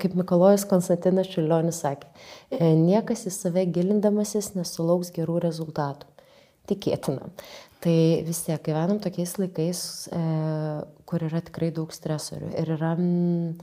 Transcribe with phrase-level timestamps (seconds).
[0.00, 2.10] Kaip Mikolojus Konstantinas Čiulionis sakė,
[2.50, 6.08] e, niekas į save gilindamasis nesulauks gerų rezultatų.
[6.68, 7.30] Tikėtina.
[7.80, 9.82] Tai vis tiek gyvenam tokiais laikais,
[10.12, 10.22] e,
[11.08, 13.54] kur yra tikrai daug stresorių ir yra m,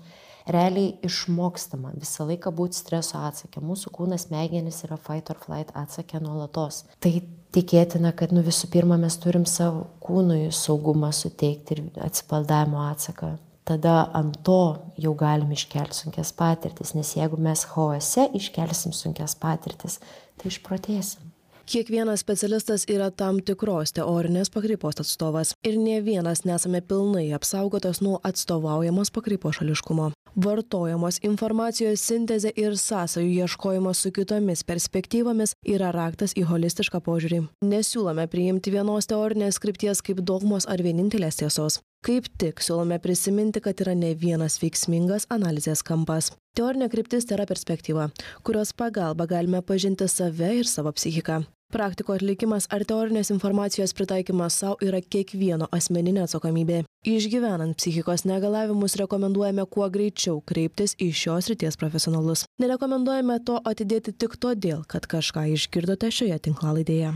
[0.48, 3.63] realiai išmokstama visą laiką būti streso atsakė.
[3.65, 6.83] Mūsų kūnas smegenys yra fight or flight atsakė nuolatos.
[7.04, 7.12] Tai
[7.56, 13.36] tikėtina, kad nu, visų pirma mes turim savo kūnui saugumą suteikti ir atsipaldavimo atsaką.
[13.66, 19.98] Tada ant to jau galim iškelti sunkias patirtis, nes jeigu mes chaose iškelsim sunkias patirtis,
[20.38, 21.31] tai išprotėsim.
[21.66, 28.20] Kiekvienas specialistas yra tam tikros teorinės pakreipos atstovas ir ne vienas nesame pilnai apsaugotas nuo
[28.30, 30.11] atstovaujamos pakreipos šališkumo.
[30.45, 37.41] Vartojamos informacijos sintezė ir sąsajų ieškojimas su kitomis perspektyvomis yra raktas į holistišką požiūrį.
[37.66, 43.80] Nesiūlome priimti vienos teorinės krypties kaip dogmos ar vienintelės tiesos kaip tik siūlome prisiminti kad
[43.85, 46.31] yra ne vienas veiksmingas analizės kampas.
[46.55, 48.09] Teorinė kryptis tėra perspektyva
[48.44, 51.44] kurios pagalba galime pažinti save ir savo psichiką.
[51.73, 56.84] Praktikų atlikimas ar teorinės informacijos pritaikymas sau yra kiekvieno asmeninė atsakomybė.
[57.09, 62.45] Išgyvenant psichikos negalavimus rekomenduojame kuo greičiau kreiptis į šios srities profesionalus.
[62.62, 67.16] Nerekomenduojame to atidėti tik todėl kad kažką išgirdote šioje tinklalaidėje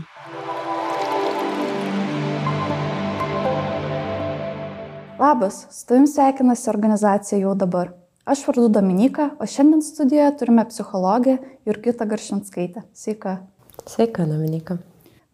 [5.20, 7.90] Labas, su tavim sveikinasi organizacija jau dabar.
[8.24, 11.34] Aš vardu Dominika, o šiandien studijoje turime psichologę
[11.68, 12.82] Jurgitą Garšinskaitę.
[12.94, 13.34] Sveika.
[13.86, 14.78] Sveika, Dominika.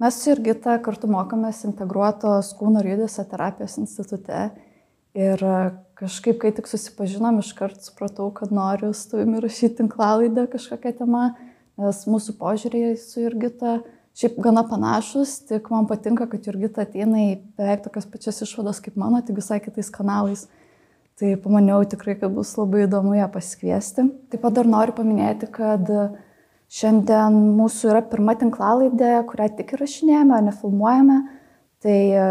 [0.03, 4.41] Mes su Jurgita kartu mokomės integruotos kūno ir judesio terapijos institute.
[5.15, 5.47] Ir
[5.95, 11.29] kažkaip, kai tik susipažinom, iškart supratau, kad noriu su tavimi rašyti tinklalaidą kažkokią temą,
[11.79, 13.79] nes mūsų požiūrėjai su Jurgita
[14.17, 18.97] šiaip gana panašus, tik man patinka, kad Jurgita ateina į beveik tokias pačias išvadas kaip
[19.01, 20.47] mano, tik visai kitais kanalais.
[21.17, 24.05] Tai pamaniau tikrai, kad bus labai įdomu ją pasikviesti.
[24.33, 25.89] Taip pat dar noriu paminėti, kad
[26.67, 31.19] Šiandien mūsų yra pirma tinklalaidė, kurią tik įrašinėjame, o nefilmuojame.
[31.85, 32.25] Tai e,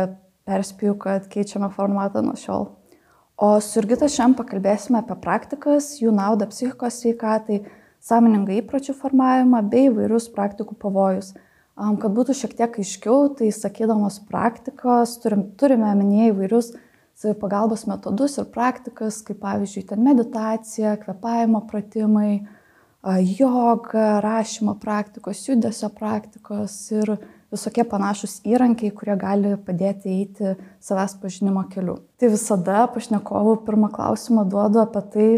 [0.49, 2.67] perspėju, kad keičiame formatą nuo šiol.
[3.39, 7.61] O su Jurgita šiandien pakalbėsime apie praktikas, jų naudą psichikos sveikatai,
[8.03, 11.31] sąmoningą įpročių formavimą bei įvairius praktikų pavojus.
[11.75, 16.69] Kad būtų šiek tiek aiškiau, tai sakydamos praktikos turim, turime minėję įvairius
[17.19, 22.45] savipagalbos metodus ir praktikas, kaip pavyzdžiui, ten meditacija, kvepavimo pratimai,
[23.37, 27.17] joga, rašymo praktikos, judesio praktikos ir
[27.53, 31.99] visokie panašus įrankiai, kurie gali padėti eiti savęs pažinimo keliu.
[32.19, 35.29] Tai visada pašnekovų pirmą klausimą duodu apie tai,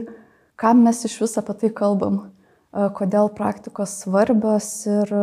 [0.55, 2.27] kam mes iš vis apie tai kalbam,
[2.71, 5.13] kodėl praktikos svarbios ir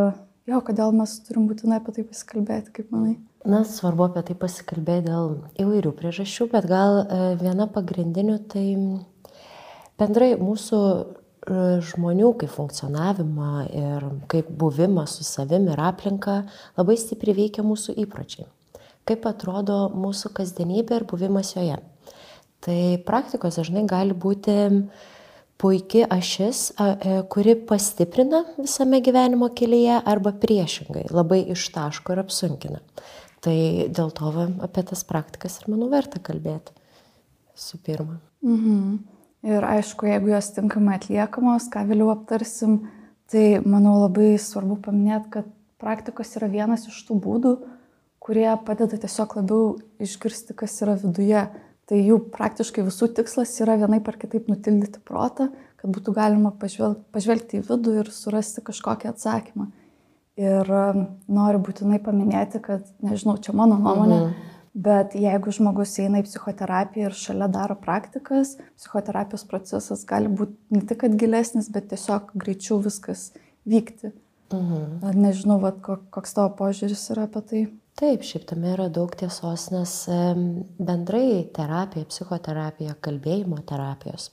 [0.51, 3.17] jo, kodėl mes turim būtinai apie tai pasikalbėti, kaip manai.
[3.45, 7.03] Na, svarbu apie tai pasikalbėti dėl įvairių priežasčių, bet gal
[7.41, 8.67] viena pagrindinių tai
[10.01, 10.81] bendrai mūsų
[11.85, 16.45] žmonių kaip funkcionavimą ir kaip buvimą su savim ir aplinka
[16.79, 18.47] labai stipriai veikia mūsų įpročiai.
[19.05, 21.77] Kaip atrodo mūsų kasdienybė ir buvimas joje.
[22.65, 24.55] Tai praktikos dažnai gali būti
[25.61, 32.81] puikia ašis, e, kuri pastiprina visame gyvenimo kelyje arba priešingai labai ištaško ir apsunkina.
[33.45, 33.57] Tai
[33.93, 34.31] dėl to
[34.65, 36.73] apie tas praktikas ir manau verta kalbėti.
[37.55, 38.19] Su pirma.
[38.43, 38.99] Mhm.
[39.45, 42.87] Ir aišku, jeigu jos tinkamai atliekamos, ką vėliau aptarsim,
[43.29, 47.53] tai manau labai svarbu paminėti, kad praktikos yra vienas iš tų būdų,
[48.25, 49.67] kurie padeda tiesiog labiau
[50.01, 51.45] išgirsti, kas yra viduje.
[51.91, 55.51] Tai jų praktiškai visų tikslas yra vienai par kitaip nutildyti protą,
[55.81, 59.69] kad būtų galima pažvelgti, pažvelgti į vidų ir surasti kažkokį atsakymą.
[60.41, 66.19] Ir um, noriu būtinai paminėti, kad, nežinau, čia mano nuomonė, mhm Bet jeigu žmogus eina
[66.19, 72.33] į psichoterapiją ir šalia daro praktikas, psichoterapijos procesas gali būti ne tik gilesnis, bet tiesiog
[72.35, 73.29] greičiau viskas
[73.71, 74.11] vykti.
[74.51, 75.15] Mhm.
[75.15, 77.63] Nežinau, vat, koks tavo požiūris yra apie tai.
[77.95, 79.91] Taip, šiaip tame yra daug tiesos, nes
[80.83, 84.33] bendrai terapija, psichoterapija, kalbėjimo terapijos,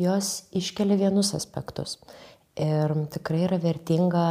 [0.00, 1.98] jos iškelia vienus aspektus.
[2.56, 4.24] Ir tikrai yra vertinga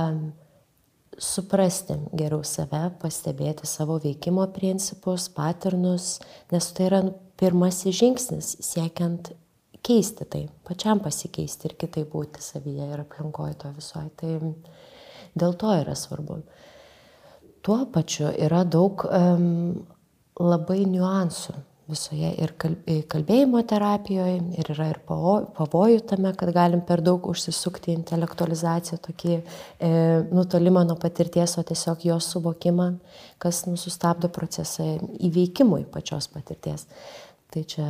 [1.22, 6.18] suprasti geriau save, pastebėti savo veikimo principus, paternus,
[6.50, 7.04] nes tai yra
[7.38, 9.36] pirmasis žingsnis siekiant
[9.86, 14.10] keisti tai, pačiam pasikeisti ir kitai būti savyje ir aplinkoje to visoje.
[14.18, 14.34] Tai
[15.38, 16.42] dėl to yra svarbu.
[17.64, 19.84] Tuo pačiu yra daug um,
[20.40, 21.54] labai niuansų
[21.90, 22.54] visoje ir
[23.12, 29.44] kalbėjimo terapijoje, ir yra ir pavojų tame, kad galim per daug užsisukti intelektualizaciją, tokį e,
[30.32, 32.88] nutolimą nuo patirties, o tiesiog jos suvokimą,
[33.44, 36.88] kas nusustabdo procesą įveikimui pačios patirties.
[37.54, 37.86] Tai čia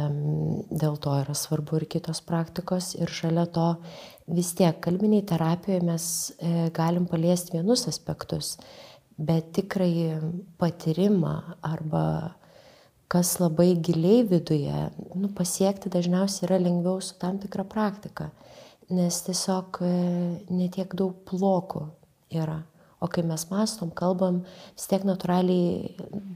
[0.73, 2.97] dėl to yra svarbu ir kitos praktikos.
[2.99, 3.69] Ir šalia to
[4.27, 8.57] vis tiek kalbiniai terapijoje mes e, galim paliesti vienus aspektus,
[9.17, 10.19] bet tikrai
[10.61, 12.05] patyrimą arba
[13.13, 14.77] kas labai giliai viduje,
[15.13, 18.31] nu, pasiekti dažniausiai yra lengviau su tam tikra praktika,
[18.89, 19.91] nes tiesiog e,
[20.49, 21.85] netiek daug blokų
[22.33, 22.63] yra.
[23.03, 24.41] O kai mes mastom, kalbam,
[24.77, 25.91] vis tiek natūraliai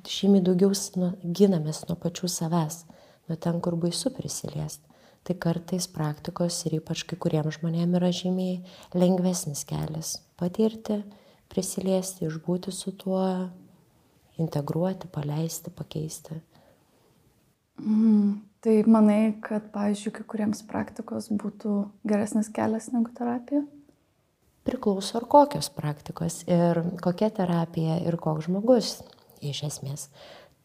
[0.06, 2.82] žymiai daugiau nu, ginamės nuo pačių savęs
[3.28, 4.84] nuo ten, kur baisu prisiliesti.
[5.28, 8.60] Tai kartais praktikos ir ypač kai kuriems žmonėms yra žymiai
[8.96, 11.02] lengvesnis kelias- patirti,
[11.58, 13.24] prisiliesti, išbūti su tuo,
[14.38, 16.38] integruoti, paleisti, pakeisti.
[17.82, 23.64] Mm, tai manai, kad, pavyzdžiui, kai kuriems praktikos būtų geresnis kelias negu terapija?
[24.68, 28.98] Priklauso ar kokios praktikos ir kokia terapija ir koks žmogus
[29.42, 30.10] iš esmės.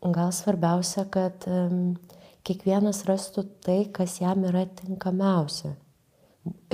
[0.03, 1.94] Gal svarbiausia, kad um,
[2.44, 5.77] kiekvienas rastų tai, kas jam yra tinkamiausia.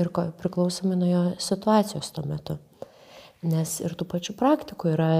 [0.00, 0.09] Ir
[0.41, 2.56] priklausomai nuo jo situacijos tuo metu.
[3.46, 5.11] Nes ir tų pačių praktikų yra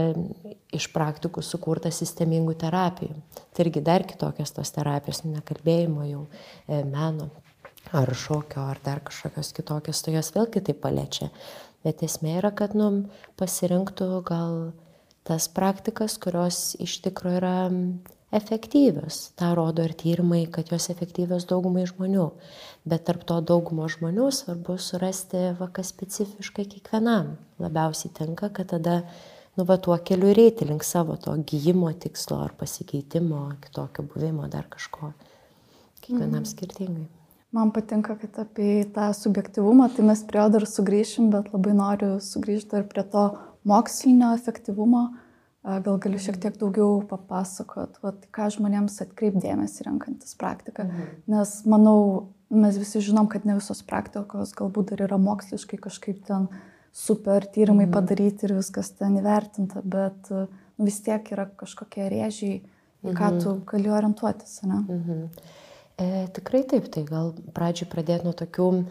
[0.75, 3.15] iš praktikų sukurta sistemingų terapijų.
[3.55, 6.25] Tai irgi dar kitokios tos terapijos, nekalbėjimo jau,
[6.67, 7.29] e, meno
[7.95, 11.31] ar šokio, ar dar kažkokios kitokios, tai jos vėl kitaip paliečia.
[11.87, 13.07] Bet esmė yra, kad nu,
[13.39, 14.73] pasirinktų gal
[15.29, 17.57] tas praktikas, kurios iš tikrųjų yra
[18.31, 19.31] efektyvios.
[19.37, 22.29] Ta rodo ir tyrimai, kad jos efektyvios daugumai žmonių.
[22.89, 29.01] Bet tarp to daugumo žmonių svarbu surasti, va, kas specifiškai kiekvienam labiausiai tinka, kad tada,
[29.57, 34.69] nu, va, tuo keliu reiti link savo to gyjimo tikslo ar pasikeitimo, kitokio buvimo, dar
[34.69, 35.13] kažko.
[36.03, 36.51] Kiekvienam mm.
[36.53, 37.07] skirtingai.
[37.53, 42.11] Man patinka, kad apie tą subjektivumą, tai mes prie jo dar sugrįšim, bet labai noriu
[42.21, 43.23] sugrįžti ir prie to
[43.69, 45.07] mokslinio efektyvumo
[45.69, 50.87] Gal gali šiek tiek daugiau papasakot, vat, ką žmonėms atkreipdėmėsi renkantis praktiką.
[50.89, 51.11] Mhm.
[51.35, 52.01] Nes manau,
[52.49, 56.49] mes visi žinom, kad ne visos praktikos galbūt dar yra moksliškai kažkaip ten
[56.97, 57.95] super tyrimai mhm.
[57.99, 60.49] padaryti ir viskas ten įvertinta, bet nu,
[60.89, 62.61] vis tiek yra kažkokie rėžiai,
[63.05, 63.41] į ką mhm.
[63.45, 64.61] tu gali orientuotis.
[64.65, 64.83] Ne?
[64.87, 65.25] Mhm.
[65.99, 68.85] E, tikrai taip, tai gal pradžioj pradėti nuo tokių e,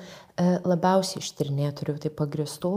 [0.67, 2.71] labiausiai ištirnėtorių, tai pagristų.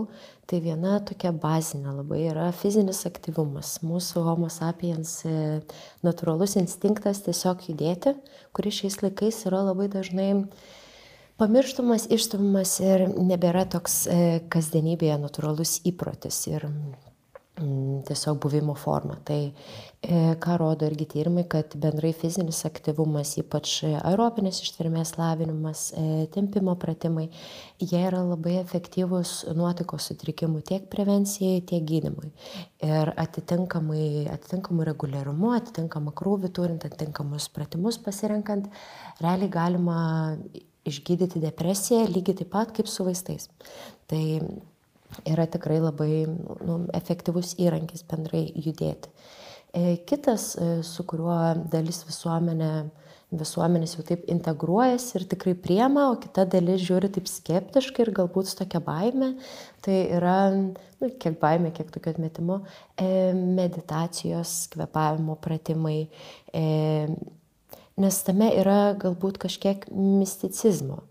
[0.47, 3.81] Tai viena tokia bazinė labai yra fizinis aktyvumas.
[3.83, 5.35] Mūsų homo sapiens e,
[6.07, 8.15] natūralus instinktas tiesiog judėti,
[8.55, 10.31] kuris šiais laikais yra labai dažnai
[11.43, 16.45] pamirštamas, išstumimas ir nebėra toks e, kasdienybėje natūralus įprotis.
[16.55, 16.71] Ir
[18.07, 19.17] tiesiog buvimo forma.
[19.25, 26.07] Tai e, ką rodo irgi tyrimai, kad bendrai fizinis aktyvumas, ypač aerobinės ištvermės lavinimas, e,
[26.35, 27.29] tempimo pratimai,
[27.83, 32.33] jie yra labai efektyvūs nuotaikos sutrikimų tiek prevencijai, tiek gydimui.
[32.87, 38.71] Ir atitinkamai, atitinkamų reguliarumu, atitinkamą krūvį turint, atitinkamus pratimus pasirenkant,
[39.21, 40.01] realiai galima
[40.89, 43.49] išgydyti depresiją lygiai taip pat kaip su vaistais.
[44.11, 44.23] Tai
[45.29, 49.11] yra tikrai labai nu, efektyvus įrankis bendrai judėti.
[49.71, 51.37] E, kitas, e, su kuriuo
[51.71, 52.71] dalis visuomenė,
[53.31, 58.51] visuomenės jau taip integruojasi ir tikrai priema, o kita dalis žiūri taip skeptiškai ir galbūt
[58.51, 59.37] su tokia baime,
[59.85, 62.63] tai yra, nu, kiek baime, kiek tokio atmetimo,
[62.99, 66.01] e, meditacijos, kvepavimo pratimai,
[68.01, 71.05] nes tame yra galbūt kažkiek misticizmo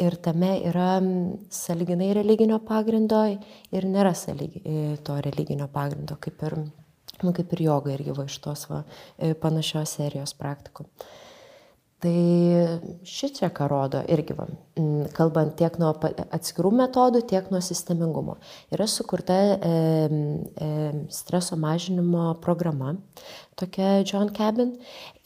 [0.00, 0.98] ir tame yra
[1.54, 6.56] sąlyginai religinio pagrindo ir nėra sąlygi, e, to religinio pagrindo, kaip ir,
[7.22, 8.84] nu, kaip ir joga irgi va iš tos va,
[9.18, 10.88] e, panašios serijos praktikų.
[12.00, 14.46] Tai šičia ką rodo irgi, va,
[15.12, 15.90] kalbant tiek nuo
[16.32, 18.38] atskirų metodų, tiek nuo sistemingumo.
[18.72, 20.70] Yra sukurta e, e,
[21.12, 22.94] streso mažinimo programa,
[23.60, 24.72] tokia John Cabin.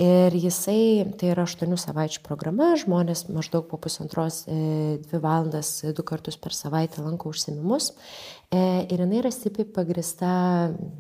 [0.03, 4.59] Ir jisai, tai yra 8 savaičių programa, žmonės maždaug po pusantros, 2
[4.99, 7.93] e, valandas, 2 kartus per savaitę lanko užsiemimus.
[8.51, 10.35] E, ir jinai yra stipriai pagrista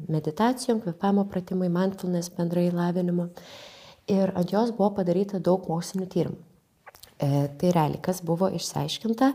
[0.07, 3.33] meditacijom, kvepamo pratimai, mindfulness bendrai lavinimu.
[4.11, 6.43] Ir ant jos buvo padaryta daug mokslinių tyrimų.
[7.19, 9.29] E, tai realiai, kas buvo išsiaiškinta,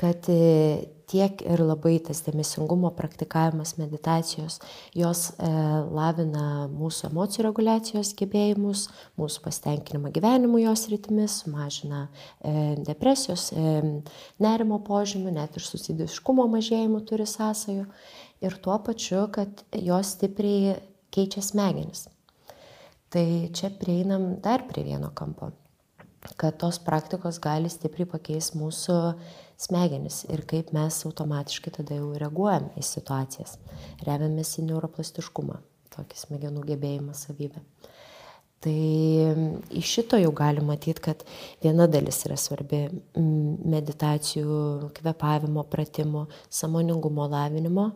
[0.00, 4.56] kad e, tiek ir labai tas dėmesingumo praktikavimas meditacijos,
[4.96, 5.50] jos e,
[5.92, 8.86] lavina mūsų emocijų reguliacijos gebėjimus,
[9.20, 12.06] mūsų pasitenkinimą gyvenimu jos rytimis, sumažina
[12.88, 13.50] depresijos,
[14.40, 17.90] nerimo požymių, net ir susidiškumo mažėjimų turi sąsajų
[18.40, 20.78] ir tuo pačiu, kad jos stipriai
[21.12, 22.08] keičia smegenis.
[23.08, 25.52] Tai čia prieinam dar prie vieno kampo
[26.36, 28.96] kad tos praktikos gali stipriai pakeisti mūsų
[29.58, 33.56] smegenis ir kaip mes automatiškai tada jau reaguojam į situacijas.
[34.06, 35.60] Remiamės į neuroplastiškumą,
[35.94, 37.62] tokį smegenų gebėjimą savybę.
[38.58, 38.74] Tai
[39.78, 41.20] iš šito jau galima matyti, kad
[41.62, 42.88] viena dalis yra svarbi-
[43.74, 47.92] meditacijų, kvepavimo pratimų, samoningumo lavinimo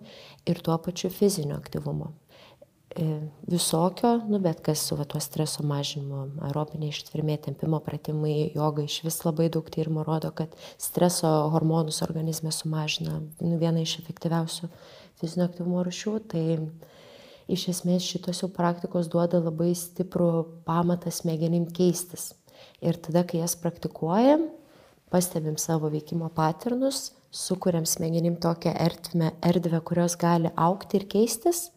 [0.47, 2.13] ir tuo pačiu fizinio aktyvumo.
[2.97, 3.05] E,
[3.49, 8.99] visokio, nu, bet kas su va, tuo streso mažinimu, aerobinė ištvirmė, tempimo pratimai, joga iš
[9.07, 14.69] vis labai daug tyrimų rodo, kad streso hormonus organizme sumažina nu, viena iš efektyviausių
[15.23, 16.15] fizinio aktyvumo rušių.
[16.35, 16.45] Tai
[17.57, 20.31] iš esmės šitos jau praktikos duoda labai stiprų
[20.69, 22.35] pamatą smegenim keistis.
[22.85, 24.51] Ir tada, kai jas praktikuojam,
[25.13, 31.71] pastebim savo veikimo paternus, sukuriam smegenim tokią erdvę, erdvę kurios gali aukti ir keistis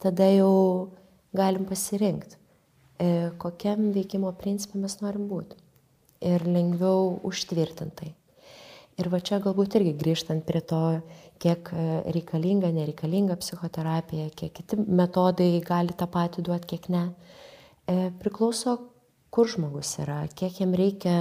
[0.00, 0.90] tada jau
[1.36, 2.38] galim pasirinkti,
[3.00, 5.58] e, kokiam veikimo principui mes norim būti.
[6.20, 8.10] Ir lengviau užtvirtintai.
[9.00, 10.82] Ir va čia galbūt irgi grįžtant prie to,
[11.40, 11.84] kiek e,
[12.16, 17.06] reikalinga, nereikalinga psichoterapija, kiek kiti metodai gali tą patį duoti, kiek ne.
[17.88, 18.76] E, priklauso,
[19.32, 21.16] kur žmogus yra, kiek jam reikia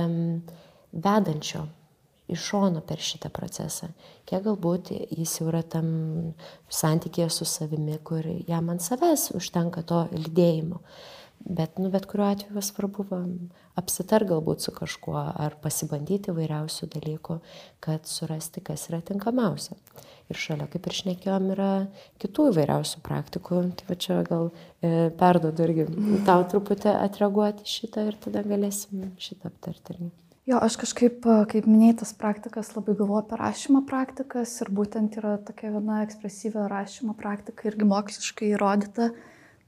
[0.91, 1.67] vedančio
[2.29, 3.91] iš šono per šitą procesą.
[4.29, 5.87] Kiek galbūt jis jau yra tam
[6.69, 10.83] santykėje su savimi, kur jam ant savęs užtenka to lydėjimo.
[11.39, 13.21] Bet, nu, bet kuriuo atveju svarbu va,
[13.79, 17.37] apsitar galbūt su kažkuo ar pasibandyti vairiausių dalykų,
[17.83, 19.77] kad surasti, kas yra tinkamiausia.
[20.29, 21.71] Ir šalia, kaip ir šnekėjom, yra
[22.21, 23.63] kitų įvairiausių praktikų.
[23.79, 25.87] Tai va čia gal e, perdodu irgi
[26.27, 30.11] tau truputį atreaguoti šitą ir tada galėsim šitą aptarti.
[30.49, 35.35] Jo, aš kažkaip, kaip minėjai, tas praktikas labai galvoju apie rašymo praktikas ir būtent yra
[35.45, 39.11] tokia viena ekspresyvia rašymo praktika irgi moksliškai įrodyta.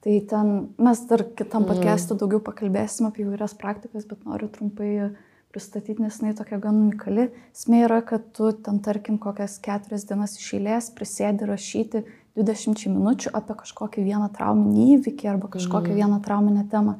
[0.01, 0.49] Tai ten
[0.81, 1.69] mes dar kitam mm.
[1.69, 5.11] podcast'u daugiau pakalbėsim apie įvairias praktikas, bet noriu trumpai
[5.53, 7.27] pristatyti, nes jinai tokia gan unikali.
[7.53, 12.07] Smė yra, kad tu ten, tarkim, kokias keturias dienas iš eilės prisėdi rašyti
[12.41, 16.01] 20 minučių apie kažkokį vieną trauminį įvykį arba kažkokią mm.
[16.01, 16.97] vieną trauminę temą.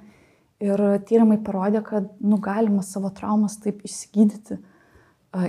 [0.61, 4.59] Ir tyrimai parodė, kad nu, galima savo traumas taip išsigydyti,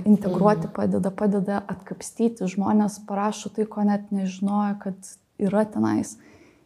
[0.07, 0.73] integruoti mhm.
[0.75, 2.47] padeda, padeda atkapstyti.
[2.49, 6.15] Žmonės parašo tai, ko net nežinojo, kad yra tenais.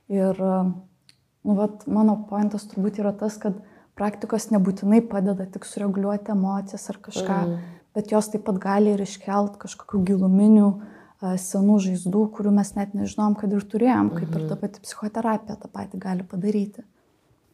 [0.07, 3.57] Ir nu, vat, mano pointas turbūt yra tas, kad
[3.97, 7.73] praktikos nebūtinai padeda tik sureguliuoti emocijas ar kažką, mm.
[7.97, 10.69] bet jos taip pat gali ir iškelt kažkokių giluminių
[11.17, 14.59] senų žaizdų, kurių mes net nežinom, kad ir turėjom, kaip ir ta mhm.
[14.61, 16.83] pati psichoterapija tą patį gali padaryti.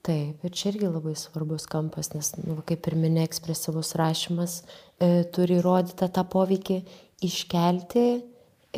[0.03, 5.23] Taip, ir čia irgi labai svarbus kampas, nes, nu, kaip ir minė, ekspresyvus rašymas e,
[5.31, 6.81] turi įrodytą tą poveikį
[7.23, 8.03] iškelti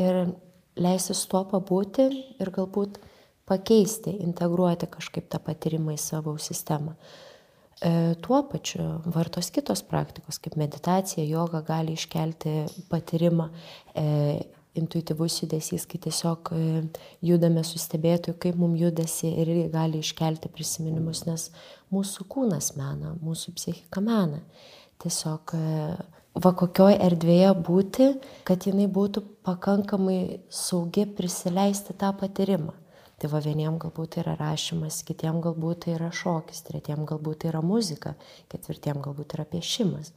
[0.06, 0.20] ir
[0.78, 2.06] leisti su tuo pabūti
[2.38, 3.00] ir galbūt
[3.50, 6.94] pakeisti, integruoti kažkaip tą patyrimą į savo sistemą.
[7.82, 8.86] E, tuo pačiu
[9.18, 12.54] vartos kitos praktikos, kaip meditacija, joga gali iškelti
[12.92, 13.50] patyrimą,
[13.98, 14.06] e,
[14.80, 16.84] intuityvus judesys, kai tiesiog e,
[17.26, 21.50] judame su stebėtoju, kaip mums judesi ir gali iškelti prisiminimus, nes
[21.94, 24.42] mūsų kūnas mena, mūsų psichika mena.
[25.04, 25.66] Tiesiog e,
[26.46, 28.10] va kokioj erdvėje būti,
[28.48, 32.76] kad jinai būtų pakankamai saugi prisileisti tą patyrimą.
[33.16, 38.18] Tai va vieniem galbūt yra rašymas, kitiem galbūt yra šokis, tretiem galbūt yra muzika,
[38.52, 40.12] ketvirtiem galbūt yra piešimas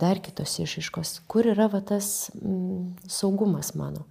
[0.00, 4.06] dar kitos išaiškos, kur yra va, tas mm, saugumas mano.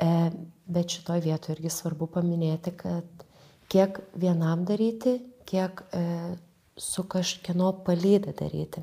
[0.00, 0.30] E,
[0.70, 3.26] bet šitoje vietoje irgi svarbu paminėti, kad
[3.70, 5.18] kiek vienam daryti,
[5.50, 6.04] kiek e,
[6.80, 8.80] su kažkieno palyda daryti.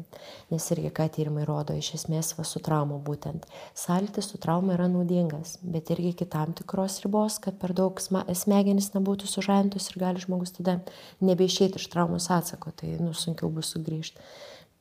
[0.52, 3.48] Nes irgi, ką tyrimai rodo, iš esmės va su traumu būtent.
[3.78, 8.92] Sąlytis su trauma yra naudingas, bet irgi iki tam tikros ribos, kad per daug smegenys
[8.94, 10.78] nebūtų sužaintos ir gali žmogus tada
[11.26, 14.22] nebeišėti iš traumos atsako, tai nu, sunkiau bus sugrįžti.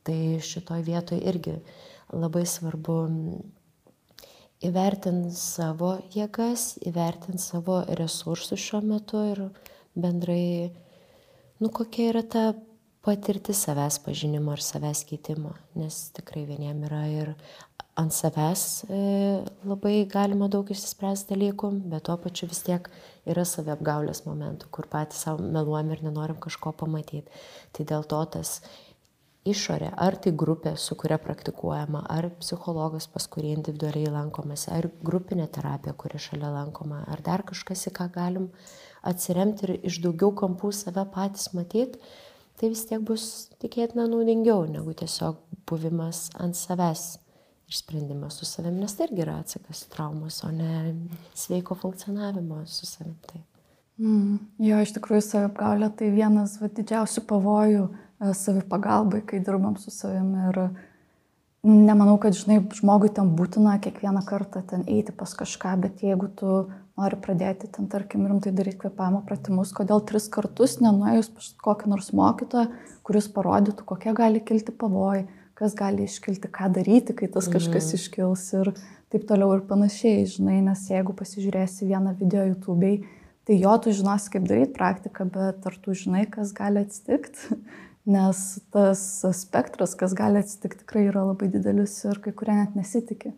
[0.07, 1.57] Tai šitoj vietoj irgi
[2.15, 2.97] labai svarbu
[4.63, 9.43] įvertinti savo jėgas, įvertinti savo resursus šiuo metu ir
[9.97, 10.71] bendrai,
[11.61, 12.45] nu kokia yra ta
[13.05, 17.35] patirti savęs pažinimo ir savęs keitimo, nes tikrai vieniem yra ir
[17.97, 18.97] ant savęs e,
[19.65, 22.89] labai galima daug išsispręsti dalykų, bet tuo pačiu vis tiek
[23.27, 27.25] yra saviapgaulės momentų, kur patys savo meluojam ir nenorim kažko pamatyti.
[27.73, 28.59] Tai dėl to tas
[29.51, 35.47] išorė, ar tai grupė, su kuria praktikuojama, ar psichologas, pas kurį individualiai lankomasi, ar grupinė
[35.53, 38.49] terapija, kuri šalia lankoma, ar dar kažkas, į ką galim
[39.07, 42.01] atsiremti ir iš daugiau kampų save patys matyti,
[42.57, 45.39] tai vis tiek bus tikėtina naudingiau negu tiesiog
[45.69, 47.17] buvimas ant savęs
[47.67, 50.95] ir sprendimas su savim, nes tai irgi yra atsakas traumos, o ne
[51.35, 53.15] sveiko funkcionavimo su savim.
[53.27, 53.45] Taip.
[53.97, 57.87] Mm, jo, iš tikrųjų, savapgaulė tai vienas va, didžiausių pavojų
[58.19, 60.49] savipagalbai, kai dirbam su savimi.
[60.49, 60.61] Ir
[61.67, 66.59] nemanau, kad, žinai, žmogui tam būtina kiekvieną kartą ten eiti pas kažką, bet jeigu tu
[66.97, 72.09] nori pradėti ten, tarkim, rimtai daryti kvepavimo pratimus, kodėl tris kartus nenuėjus pas kokį nors
[72.17, 72.71] mokytoją,
[73.05, 77.99] kuris parodytų, kokie gali kilti pavojai, kas gali iškilti, ką daryti, kai tas kažkas mm.
[77.99, 78.71] iškils ir
[79.13, 82.95] taip toliau ir panašiai, žinai, nes jeigu pasižiūrėsi vieną video YouTube'ai,
[83.47, 87.61] tai jo tu žinosi, kaip daryti praktiką, bet ar tu žinai, kas gali atsitikti,
[88.07, 89.01] nes tas
[89.35, 93.33] spektras, kas gali atsitikti, tikrai yra labai didelis ir kai kurie net nesitikė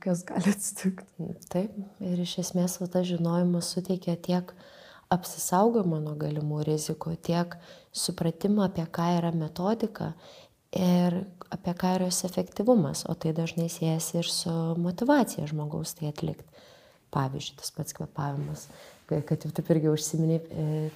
[0.00, 1.28] kas gali atsitikti.
[1.50, 4.52] Taip, ir iš esmės tas žinojimas suteikia tiek
[5.12, 7.56] apsisaugojimo nuo galimų rizikų, tiek
[7.94, 10.12] supratimą apie ką yra metodika
[10.74, 11.20] ir
[11.54, 16.46] apie ką yra jos efektyvumas, o tai dažnai siejasi ir su motivacija žmogaus tai atlikti.
[17.14, 18.64] Pavyzdžiui, tas pats kvepavimas,
[19.06, 20.40] kad jau taip irgi užsiminiai,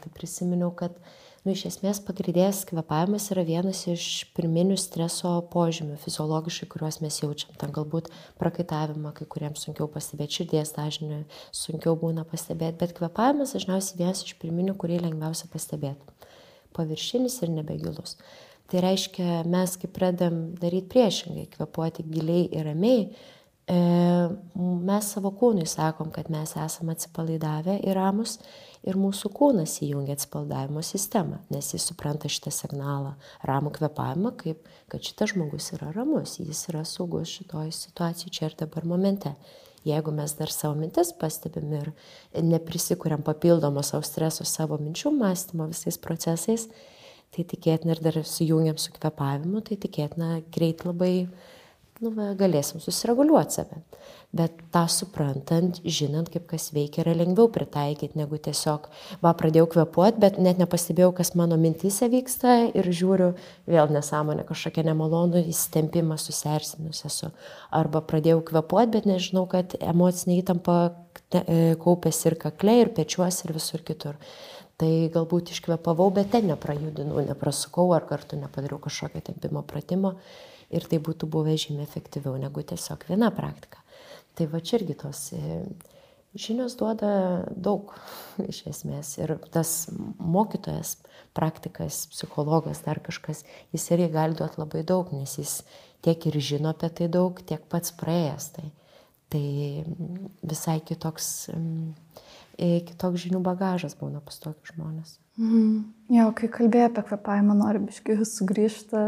[0.00, 0.96] tai prisiminiau, kad
[1.44, 7.54] nu, iš esmės pagrindės kvepavimas yra vienas iš pirminių streso požymių fiziologiškai, kuriuos mes jaučiam.
[7.60, 11.22] Ten galbūt prakaitavimą kai kuriems sunkiau pastebėti, širdies dažnį
[11.54, 16.14] sunkiau būna pastebėti, bet kvepavimas dažniausiai vienas iš pirminių, kurį lengviausia pastebėti.
[16.76, 18.18] Paviršinis ir nebegilus.
[18.68, 23.78] Tai reiškia, mes kai pradedam daryti priešingai, kvepuoti giliai ir ramiai, e,
[24.58, 28.36] mes savo kūnui sakom, kad mes esame atsipalaidavę ir ramus
[28.86, 33.14] ir mūsų kūnas įjungia atsipaldavimo sistemą, nes jis supranta šitą signalą,
[33.48, 38.58] ramų kvepavimą, kaip kad šitas žmogus yra ramus, jis yra saugus šitoj situacijai čia ir
[38.64, 39.34] dabar momente.
[39.86, 41.90] Jeigu mes dar savo mintis pastebim ir
[42.42, 46.66] neprisikuriam papildomo savo streso, savo minčių mąstymo visais procesais,
[47.34, 51.28] tai tikėtina ir dar sujungiam su kvepavimu, tai tikėtina greit labai
[52.04, 53.82] nu, galėsim susireguliuoti save.
[54.28, 58.90] Bet tą suprantant, žinant, kaip kas veikia, yra lengviau pritaikyti, negu tiesiog,
[59.24, 63.30] va, pradėjau kvepuoti, bet net nepastebėjau, kas mano mintise vyksta ir žiūriu,
[63.72, 67.30] vėl nesąmonė, kažkokia nemalonų įstempimą susiersinus esu.
[67.72, 70.76] Arba pradėjau kvepuoti, bet nežinau, kad emocinė įtampa
[71.32, 74.20] e, kaupėsi ir kakle, ir pečiuosi, ir visur kitur.
[74.78, 80.18] Tai galbūt iškvepavau, bet ten neprajudinau, neprasukau ar kartu nepadariau kažkokio tempimo pratimo
[80.74, 83.82] ir tai būtų buvę žymiai efektyviau negu tiesiog viena praktika.
[84.38, 85.62] Tai va čia irgi tos e,
[86.38, 87.10] žinios duoda
[87.50, 87.94] daug
[88.50, 89.16] iš esmės.
[89.20, 90.96] Ir tas mokytojas,
[91.36, 95.60] praktikas, psichologas, dar kažkas, jis irgi gali duoti labai daug, nes jis
[96.04, 98.50] tiek ir žino apie tai daug, tiek pats praėjęs.
[98.56, 98.66] Tai,
[99.32, 99.44] tai
[100.46, 105.18] visai kitoks, e, kitoks žinių bagažas būna pas tokius žmonės.
[105.38, 105.82] Mm.
[106.10, 109.02] Jo, kai kalbėjai apie kvepavimą, noriu biškiai sugrįžti.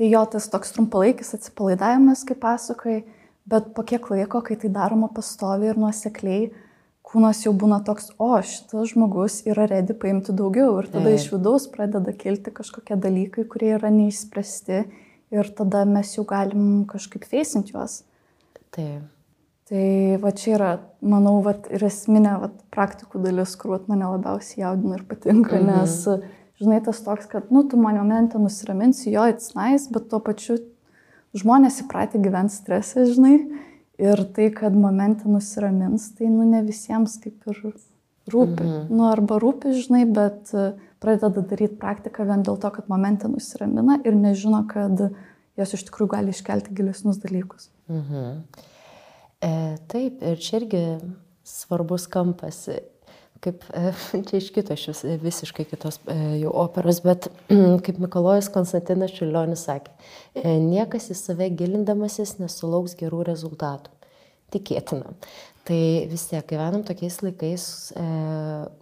[0.00, 3.02] Tai jo tas toks trumpalaikis atsipalaidavimas, kaip pasakai,
[3.50, 6.50] Bet po kiek laiko, kai tai daroma pastoviai ir nuosekliai,
[7.10, 11.66] kūnas jau būna toks, o šitas žmogus yra redi paimti daugiau ir tada iš vidaus
[11.72, 14.84] pradeda kilti kažkokie dalykai, kurie yra neišspręsti
[15.34, 18.04] ir tada mes jau galim kažkaip feisinti juos.
[18.70, 19.08] Taip.
[19.70, 19.86] Tai
[20.22, 20.70] va čia yra,
[21.02, 25.70] manau, va, ir esminė va, praktikų dalis, kur va, mane labiausiai jaudina ir patinka, mhm.
[25.70, 30.20] nes, žinai, tas toks, kad, nu, tu mane momentą nusiraminsi, jo, it's nice, bet tuo
[30.24, 30.58] pačiu
[31.36, 33.36] žmonės įpratę gyventi stresą, žinai,
[34.00, 37.62] ir tai, kad momentą nusiramins, tai nu ne visiems kaip ir
[38.30, 38.64] rūpi.
[38.64, 38.92] Mhm.
[38.92, 40.70] Nu arba rūpi, žinai, bet e,
[41.02, 45.10] pradeda daryti praktiką vien dėl to, kad momentą nusiramina ir nežino, kad
[45.58, 47.70] jos iš tikrųjų gali iškelti gilesnius dalykus.
[47.90, 48.44] Mhm.
[49.40, 49.52] E,
[49.90, 50.84] taip, ir čia irgi
[51.48, 52.66] svarbus kampas
[53.44, 53.92] kaip e,
[54.28, 57.30] čia iš kito, iš visiškai kitos e, jau operos, bet
[57.86, 59.94] kaip Mikolojus Konstantinas Čiulionis sakė,
[60.34, 63.96] e, niekas į save gilindamasis nesulauks gerų rezultatų.
[64.50, 65.12] Tikėtina.
[65.68, 67.64] Tai vis tiek gyvenam tokiais laikais,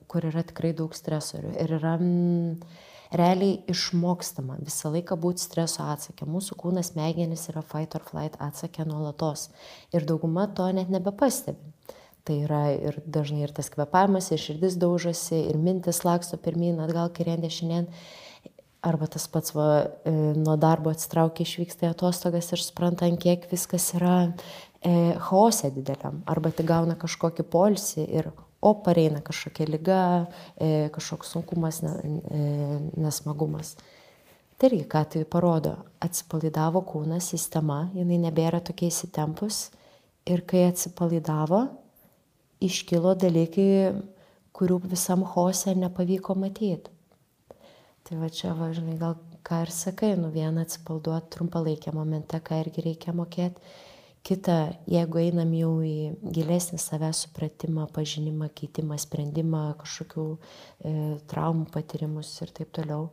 [0.09, 2.55] kur yra tikrai daug stresorių ir yra m,
[3.13, 6.25] realiai išmokstama visą laiką būti streso atsakė.
[6.25, 9.51] Mūsų kūnas smegenis yra fight or flight atsakė nuolatos
[9.93, 11.61] ir dauguma to net nebepastebi.
[12.29, 17.09] Tai yra ir dažnai ir tas kvepavimas, ir širdis daužosi, ir mintis laksto pirmyn, atgal,
[17.17, 17.87] kairien, dešinien.
[18.85, 19.69] Arba tas pats va,
[20.05, 24.93] e, nuo darbo atsitraukia, išvyksta į atostogas ir supranta, ant kiek viskas yra e,
[25.25, 26.21] chaose dideliam.
[26.29, 28.29] Arba tik gauna kažkokį polsį ir
[28.61, 30.03] o pareina kažkokia lyga,
[30.61, 31.97] e, kažkoks sunkumas, ne,
[32.29, 32.45] e,
[33.01, 33.77] nesmagumas.
[34.59, 39.69] Tai irgi, ką tai parodo, atsipalaidavo kūnas, sistema, jinai nebėra tokia įsitempus
[40.27, 41.69] ir kai atsipalaidavo,
[42.65, 43.93] iškilo dalykai,
[44.57, 46.91] kurių visam hose nepavyko matyti.
[48.09, 52.63] Tai va čia, va, žinai, gal ką ir sakai, nu vieną atsipalduoti trumpalaikę momente, ką
[52.65, 53.75] irgi reikia mokėti.
[54.29, 54.55] Kita,
[54.91, 60.95] jeigu einam jau į gilesnį savęs supratimą, pažinimą, keitimą, sprendimą, kažkokių e,
[61.31, 63.07] traumų patyrimus ir taip toliau,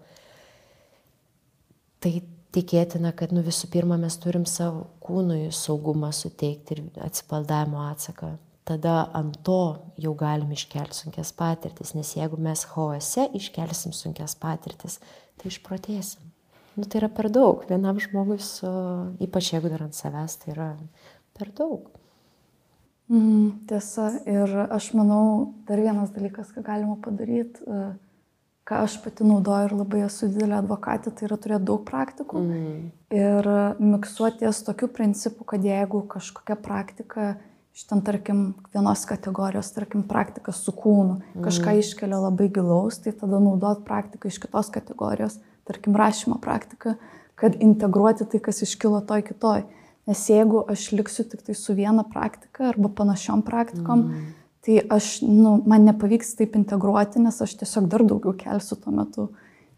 [2.03, 2.17] tai
[2.55, 8.33] tikėtina, kad nu, visų pirma mes turim savo kūnui saugumą suteikti ir atsipaldavimo atsaką
[8.65, 9.59] tada ant to
[10.01, 14.97] jau galim iškelti sunkias patirtis, nes jeigu mes chaose iškelsim sunkias patirtis,
[15.37, 16.31] tai išprotėsim.
[16.75, 17.61] Nu, tai yra per daug.
[17.69, 18.71] Vienam žmogui, su,
[19.23, 20.71] ypač jeigu dar ant savęs, tai yra
[21.37, 21.87] per daug.
[23.05, 27.81] Mm, tiesa, ir aš manau, dar vienas dalykas, ką galima padaryti, e,
[28.65, 32.41] ką aš pati naudoju ir labai esu didelė advokatė, tai yra turėti daug praktikų.
[32.41, 32.79] Mm.
[33.13, 33.51] Ir
[33.93, 37.35] miksuoties tokiu principu, kad jeigu kažkokia praktika
[37.83, 41.81] ten, tarkim, vienos kategorijos, tarkim, praktika su kūnu, kažką mm.
[41.83, 46.95] iškelia labai gilaus, tai tada naudot praktiką iš kitos kategorijos, tarkim, rašymo praktiką,
[47.35, 49.65] kad integruoti tai, kas iškilo toj kitoj.
[50.07, 54.29] Nes jeigu aš liksiu tik tai su viena praktika arba panašiom praktikom, mm.
[54.63, 59.27] tai aš, nu, man nepavyks taip integruoti, nes aš tiesiog dar daugiau kelsiu tuo metu.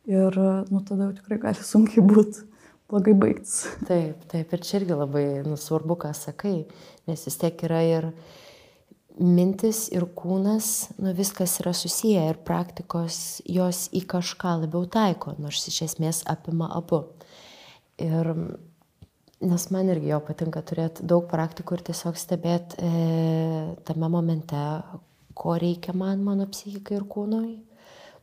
[0.08, 0.38] Ir,
[0.70, 2.46] nu, tada jau tikrai gali sunkiai būti
[2.92, 3.66] blogai baigtis.
[3.88, 6.62] Taip, taip, ir čia irgi labai nu, svarbu, ką sakai,
[7.08, 8.10] nes vis tiek yra ir
[9.18, 15.66] mintis, ir kūnas, nu, viskas yra susiję ir praktikos jos į kažką labiau taiko, nors
[15.72, 17.04] iš esmės apima abu.
[17.98, 18.30] Ir
[19.42, 22.92] nes man irgi jo patinka turėti daug praktikų ir tiesiog stebėti e,
[23.90, 24.62] tame momente,
[25.38, 27.58] ko reikia man, mano psichikai ir kūnui.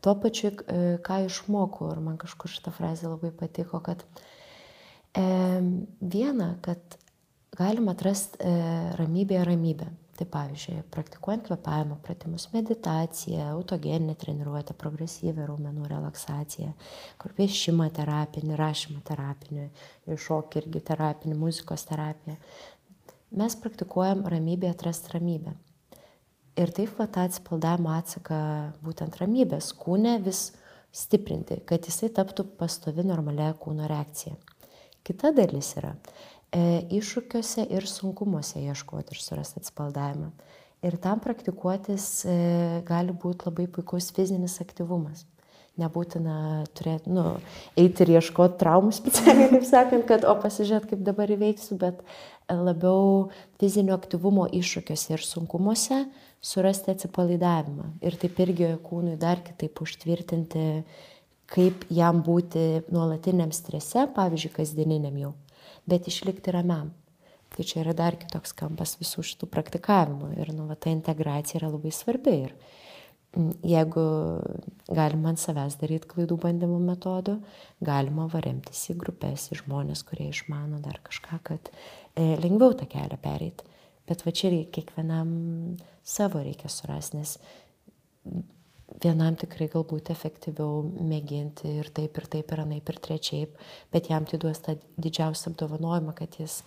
[0.03, 4.25] Tuo pačiu, e, ką išmokau ir man kažkur šitą frazę labai patiko, kad e,
[5.15, 6.97] Viena, kad
[7.55, 8.55] galima atrasti e,
[8.99, 9.91] ramybėje ramybę.
[10.15, 16.71] Tai pavyzdžiui, praktikuojant kvepavimo pratimus, meditaciją, autogeninę treniruotę, progresyvę raumenų relaksaciją,
[17.19, 19.67] kur piešimą terapinį, rašymą terapinį,
[20.27, 22.37] šokį irgi terapinį, muzikos terapiją.
[23.35, 25.57] Mes praktikuojam ramybėje atrasti ramybę.
[26.63, 28.39] Ir taip va tą atsipaldavimo atsaką
[28.87, 30.53] būtent ramybės kūne vis
[30.95, 34.39] stiprinti, kad jisai taptų pastovi normalia kūno reakcija.
[35.05, 35.93] Kita dalis yra
[36.49, 40.31] e, iššūkiuose ir sunkumuose ieškoti ir surasti atspaldavimą.
[40.85, 42.35] Ir tam praktikuotis e,
[42.89, 45.27] gali būti labai puikus fizinis aktyvumas.
[45.81, 47.41] Nebūtina turėti, nu,
[47.81, 52.05] eiti ir ieškoti traumų specialiai, kaip sakant, kad, o pasižiūrėt, kaip dabar įveiksiu, bet
[52.47, 56.05] labiau fizinio aktyvumo iššūkiuose ir sunkumuose
[56.45, 57.89] surasti atsipalaidavimą.
[58.05, 60.85] Ir taip irgi kūnui dar kitaip užtvirtinti
[61.51, 65.33] kaip jam būti nuolatiniam strese, pavyzdžiui, kasdieniniam jau,
[65.89, 66.93] bet išlikti ramiam.
[67.55, 71.71] Tai čia yra dar kitoks kampas visų šitų praktikavimų ir nu, va, ta integracija yra
[71.71, 72.33] labai svarbi.
[72.49, 72.55] Ir
[73.67, 74.05] jeigu
[74.91, 77.37] galima ant savęs daryti klaidų bandymų metodų,
[77.85, 83.21] galima varemtis į grupės, į žmonės, kurie išmano dar kažką, kad e, lengviau tą kelią
[83.23, 83.71] pereiti.
[84.09, 85.31] Bet va čia kiekvienam
[86.05, 87.39] savo reikia surasti, nes
[89.03, 93.59] vienam tikrai galbūt efektyviau mėginti ir taip, ir taip, ir anaip, ir trečiaip,
[93.93, 96.63] bet jam tai duos tą didžiausią apdovanojimą, kad jis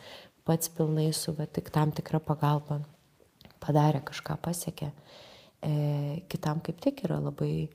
[0.48, 2.82] pats pilnai su va, tik tam tikrą pagalbą
[3.64, 4.92] padarė kažką pasiekė.
[5.66, 5.72] E,
[6.30, 7.70] kitam kaip tik yra labai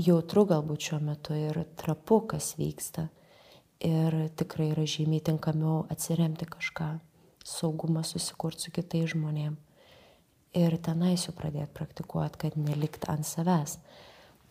[0.00, 3.08] jautru galbūt šiuo metu ir trapu, kas vyksta.
[3.84, 6.92] Ir tikrai yra žymiai tinkamiau atsiremti kažką,
[7.48, 9.69] saugumą susikurti su kitais žmonėmis
[10.56, 13.78] ir tenais jau pradėti praktikuoti, kad nelikt ant savęs.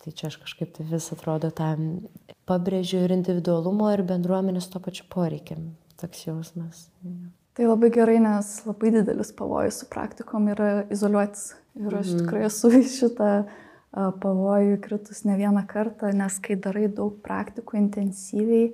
[0.00, 2.06] Tai čia aš kažkaip tai vis atrodo tam
[2.48, 5.74] pabrėžiu ir individualumo, ir bendruomenės to pačiu poreikiam.
[6.00, 6.86] Toks jausmas.
[7.56, 11.50] Tai labai gerai, nes labai didelis pavojus su praktikom yra izoliuotis.
[11.80, 12.22] Ir aš mhm.
[12.22, 13.32] tikrai esu į šitą
[13.92, 18.70] pavojų kritus ne vieną kartą, nes kai darai daug praktikų intensyviai,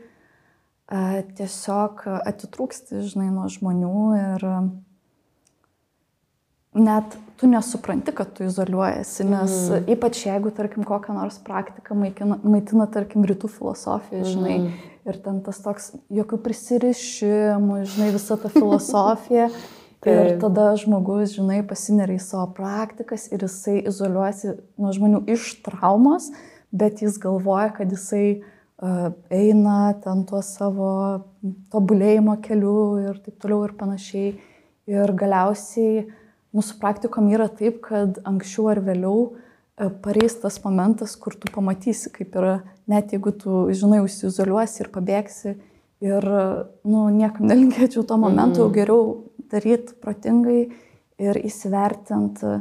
[1.39, 4.47] tiesiog atitrūksti, žinai, nuo žmonių ir
[6.77, 9.89] net tu nesupranti, kad tu izoliuojasi, nes mm.
[9.93, 14.93] ypač jeigu, tarkim, kokią nors praktiką maitina, maitina tarkim, rytų filosofija, žinai, mm.
[15.11, 19.51] ir ten tas toks, jokių prisirišimų, žinai, visa ta filosofija.
[20.07, 26.29] ir tada žmogus, žinai, pasineria į savo praktikas ir jisai izoliuojasi nuo žmonių iš traumos,
[26.71, 30.93] bet jis galvoja, kad jisai uh, eina ten tuo savo
[31.75, 34.37] tobulėjimo keliu ir taip toliau ir panašiai.
[34.87, 36.15] Ir galiausiai uh,
[36.55, 42.13] mūsų praktikom yra taip, kad anksčiau ar vėliau e, pareis tas momentas, kur tu pamatysi,
[42.15, 42.59] kaip yra,
[42.91, 45.57] net jeigu tu, žinai, užsiizoliuosi ir pabėgsi
[46.05, 46.29] ir,
[46.85, 49.03] nu, niekam nelinkėčiau to momento, mm geriau
[49.47, 50.63] daryti protingai
[51.23, 52.57] ir įsivertinti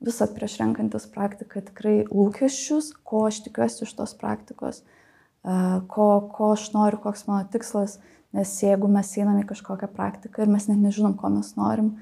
[0.00, 5.56] visą prieš renkantis praktiką tikrai lūkesčius, ko aš tikiuosi iš tos praktikos, e,
[5.92, 7.98] ko, ko aš noriu, koks mano tikslas,
[8.36, 11.96] nes jeigu mes einame į kažkokią praktiką ir mes net nežinom, ko mes norim,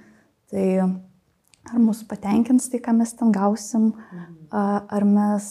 [0.53, 0.67] tai
[1.73, 3.91] ar mus patenkins tai, ką mes ten gausim,
[4.51, 5.49] ar mes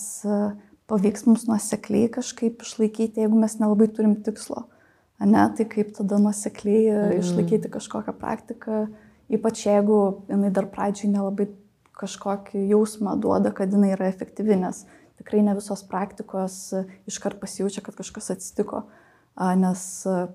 [0.87, 4.65] pavyks mums nuosekliai kažkaip išlaikyti, jeigu mes nelabai turim tikslo.
[5.17, 7.19] Ne, tai kaip tada nuosekliai mhm.
[7.25, 8.85] išlaikyti kažkokią praktiką,
[9.27, 11.49] Ypač jeigu jinai dar pradžiai nelabai
[11.97, 14.85] kažkokį jausmą duoda, kad jinai yra efektyvi, nes
[15.19, 16.55] tikrai ne visos praktikos
[17.09, 18.85] iškart pasijaučia, kad kažkas atsitiko.
[19.37, 19.81] Nes,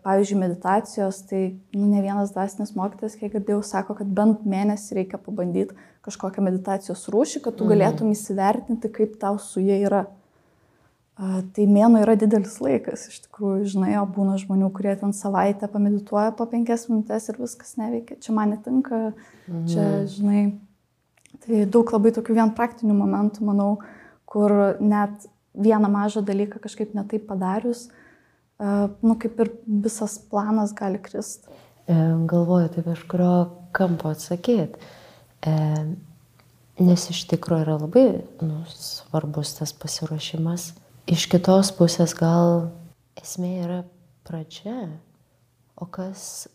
[0.05, 5.19] pavyzdžiui, meditacijos, tai nu, ne vienas dvasinis mokytas, kiek girdėjau, sako, kad bent mėnesį reikia
[5.19, 5.75] pabandyti
[6.07, 7.73] kažkokią meditacijos rūšį, kad tu mhm.
[7.73, 10.05] galėtum įsivertinti, kaip tau su jie yra.
[11.19, 16.31] Tai mėnų yra didelis laikas, iš tikrųjų, žinai, o būna žmonių, kurie ten savaitę pamedituoja
[16.39, 18.21] po penkias minutės ir viskas neveikia.
[18.23, 19.01] Čia man netinka,
[19.51, 20.07] čia, mhm.
[20.15, 20.45] žinai,
[21.43, 23.73] tai daug labai tokių vien praktinių momentų, manau,
[24.31, 25.27] kur net
[25.59, 27.99] vieną mažą dalyką kažkaip netaip padarius, uh,
[29.03, 31.51] nu, kaip ir visas planas gali kristi.
[31.87, 31.95] E,
[32.31, 33.35] galvoju, taip iš kurio
[33.75, 34.79] kampo atsakyti.
[35.43, 35.55] E,
[36.83, 38.07] nes iš tikrųjų yra labai
[38.45, 40.73] nu, svarbus tas pasiruošimas.
[41.11, 42.71] Iš kitos pusės gal
[43.19, 43.81] esmė yra
[44.27, 44.93] pradžia,
[45.75, 46.47] o kas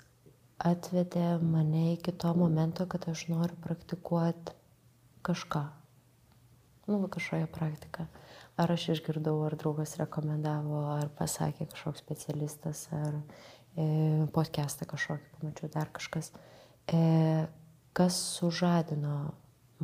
[0.58, 4.56] atvedė mane iki to momento, kad aš noriu praktikuoti
[5.28, 5.66] kažką.
[6.88, 8.08] Nu, kažkokią praktiką
[8.58, 13.20] ar aš išgirdau, ar draugas rekomendavo, ar pasakė kažkoks specialistas, ar
[13.78, 16.32] e, podcastą kažkokį pamačiau, dar kažkas.
[16.90, 17.46] E,
[17.98, 19.20] kas sužadino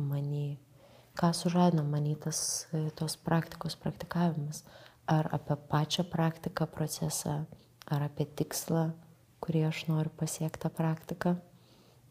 [0.00, 0.56] manį,
[1.18, 2.40] ką sužadino manį tas,
[2.74, 4.64] e, tos praktikos praktikavimas,
[5.06, 7.44] ar apie pačią praktiką, procesą,
[7.86, 8.88] ar apie tikslą,
[9.44, 11.36] kurį aš noriu pasiekti tą praktiką,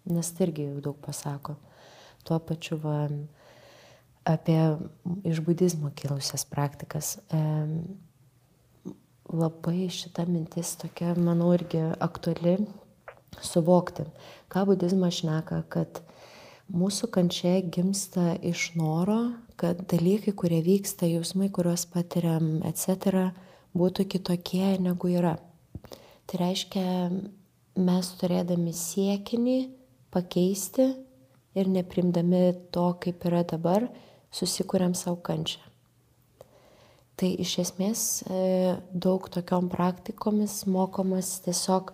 [0.05, 1.57] nes tai irgi jau daug pasako.
[2.23, 3.07] Tuo pačiu, va,
[4.23, 4.77] apie
[5.27, 7.17] iš budizmo kilusias praktikas.
[9.33, 12.57] Labai šita mintis tokia, manau, irgi aktuali
[13.41, 14.05] suvokti,
[14.51, 16.03] ką budizmas šneka, kad
[16.73, 23.31] mūsų kančia gimsta iš noro, kad dalykai, kurie vyksta, jausmai, kuriuos patiriam, etc.,
[23.73, 25.37] būtų kitokie negu yra.
[26.29, 26.85] Tai reiškia,
[27.81, 29.57] mes turėdami siekinį
[30.13, 30.91] pakeisti
[31.57, 33.87] ir neprimdami to, kaip yra dabar,
[34.33, 35.61] susikūrėm savo kančią.
[37.19, 41.93] Tai iš esmės e, daug tokiom praktikomis mokomas tiesiog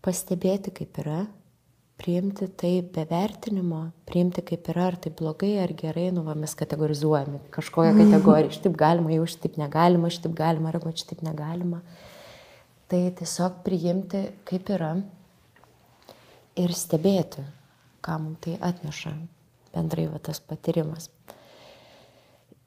[0.00, 1.18] pastebėti, kaip yra,
[2.00, 6.56] priimti tai be vertinimo, priimti kaip yra, ar tai blogai, ar gerai, nu, va, mes
[6.56, 11.82] kategorizuojame kažkokią kategoriją, šitaip galima, jau šitaip negalima, šitaip galima, arba šitaip negalima.
[12.90, 14.94] Tai tiesiog priimti kaip yra
[16.58, 17.44] ir stebėti,
[18.00, 19.12] ką mums tai atneša
[19.74, 21.10] bendrai va tas patyrimas.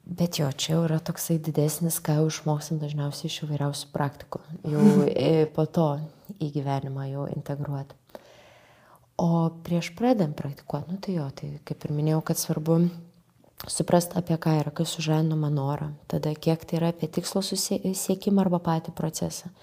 [0.04, 4.42] Bet jo, čia jau yra toksai didesnis, ką jau išmoksim dažniausiai iš įvairiausių praktikų.
[4.68, 4.82] Jau
[5.56, 5.88] po to
[6.44, 7.96] į gyvenimą jau integruoti.
[9.24, 12.82] O prieš pradedant praktikuoti, nu tai jo, tai kaip ir minėjau, kad svarbu
[13.72, 18.44] suprasti, apie ką yra, kas sužadino man norą, tada kiek tai yra apie tikslo siekimą
[18.44, 19.54] arba patį procesą.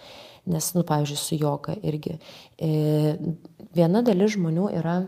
[0.48, 2.14] Nes, nu, pavyzdžiui, su joga irgi
[2.56, 2.70] e,
[3.76, 5.02] viena dalis žmonių yra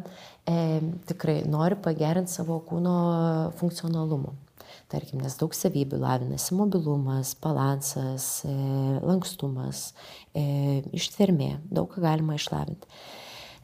[0.45, 2.97] e, tikrai nori pagerinti savo kūno
[3.57, 4.37] funkcionalumą
[4.93, 8.55] tarkim, nes daug savybių lavinasi mobilumas, balansas, e,
[9.03, 9.91] lankstumas,
[10.37, 12.89] e, ištvermė, daug ką galima išlavinti.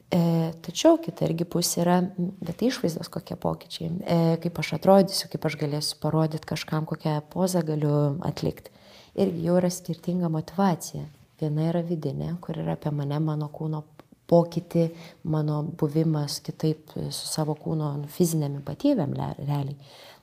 [0.08, 0.20] E,
[0.64, 5.44] tačiau kita irgi pusė yra, bet tai išvaizdos kokie pokyčiai, e, kaip aš atrodysiu, kaip
[5.44, 7.92] aš galėsiu parodyti kažkam, kokią pozą galiu
[8.24, 8.72] atlikti.
[9.20, 11.04] Irgi jau yra skirtinga motivacija.
[11.38, 13.82] Viena yra vidinė, kur yra apie mane, mano kūno
[14.28, 14.88] pokytį,
[15.28, 19.76] mano buvimas kitaip su savo kūno nu, fizinėm ypatybėm realiai.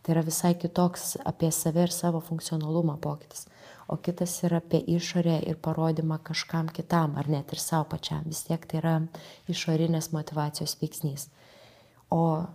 [0.06, 3.48] Tai yra visai kitoks apie save ir savo funkcionalumą pokytis.
[3.89, 8.22] O kitas yra apie išorę ir parodymą kažkam kitam, ar net ir savo pačiam.
[8.30, 8.94] Vis tiek tai yra
[9.50, 11.26] išorinės motivacijos veiksnys.
[12.13, 12.46] O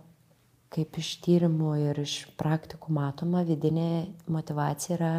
[0.71, 5.13] kaip iš tyrimų ir iš praktikų matoma, vidinė motivacija yra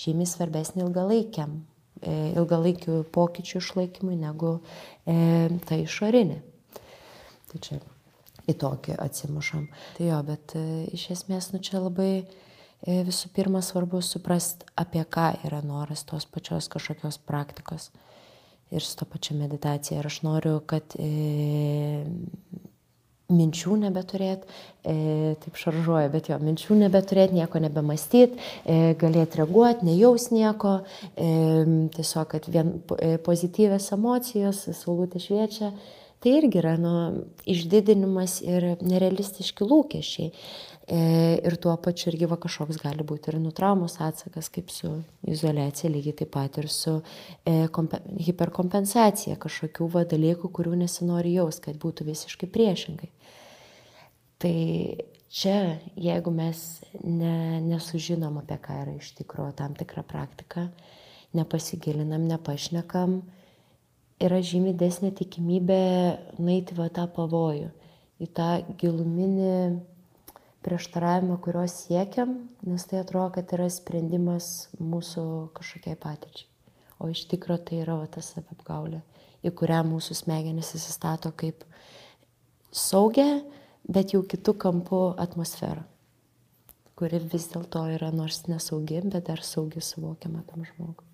[0.00, 1.58] žymiai svarbesnė ilgalaikiam,
[2.00, 4.56] e, ilgalaikių pokyčių išlaikymui negu
[5.04, 6.40] e, ta išorinė.
[7.52, 7.84] Tai čia
[8.50, 9.68] į tokį atsimušam.
[9.96, 10.64] Tai jo, bet e,
[10.96, 16.26] iš esmės, nu čia labai e, visų pirma svarbu suprasti, apie ką yra noras tos
[16.26, 17.90] pačios kažkokios praktikos.
[18.74, 20.00] Ir su to pačia meditacija.
[20.00, 21.10] Ir aš noriu, kad e,
[23.32, 24.44] minčių nebeturėt,
[24.84, 30.80] e, taip šaržuoju, bet jo, minčių nebeturėt, nieko nebemastyti, e, galėti reaguoti, nejaus nieko,
[31.16, 31.28] e,
[31.96, 35.72] tiesiog, kad vien e, pozityvės emocijos, saulutė šviečia,
[36.24, 36.92] tai irgi yra nu,
[37.50, 40.30] išdidinimas ir nerealistiški lūkesčiai.
[40.84, 41.00] E,
[41.40, 44.90] ir tuo pačiu irgi va kažkoks gali būti ir nutraumos atsakas, kaip su
[45.28, 51.60] izolacija, lygiai taip pat ir su e, kompen, hiperkompensacija kažkokių va dalykų, kurių nesinori jaus,
[51.64, 53.08] kad būtų visiškai priešingai.
[54.44, 54.56] Tai
[55.32, 55.56] čia,
[55.96, 56.60] jeigu mes
[57.00, 60.68] ne, nesužinom apie ką yra iš tikrųjų tam tikra praktika,
[61.36, 63.22] nepasigilinam, nepašnekam,
[64.22, 65.80] yra žymiai desnė tikimybė
[66.38, 67.70] nueiti va tą pavojų.
[68.22, 69.82] į tą giluminį
[70.64, 75.24] prieštaravimą, kurio siekiam, nes tai atrodo, kad yra sprendimas mūsų
[75.56, 76.48] kažkokiai patirčiai.
[77.02, 79.02] O iš tikrųjų tai yra va, tas apgaulė,
[79.44, 81.66] į kurią mūsų smegenys įsistato kaip
[82.72, 83.42] saugia,
[83.84, 85.82] bet jau kitų kampų atmosferą,
[86.96, 91.13] kuri vis dėlto yra nors nesaugi, bet dar saugi suvokiama tam žmogui.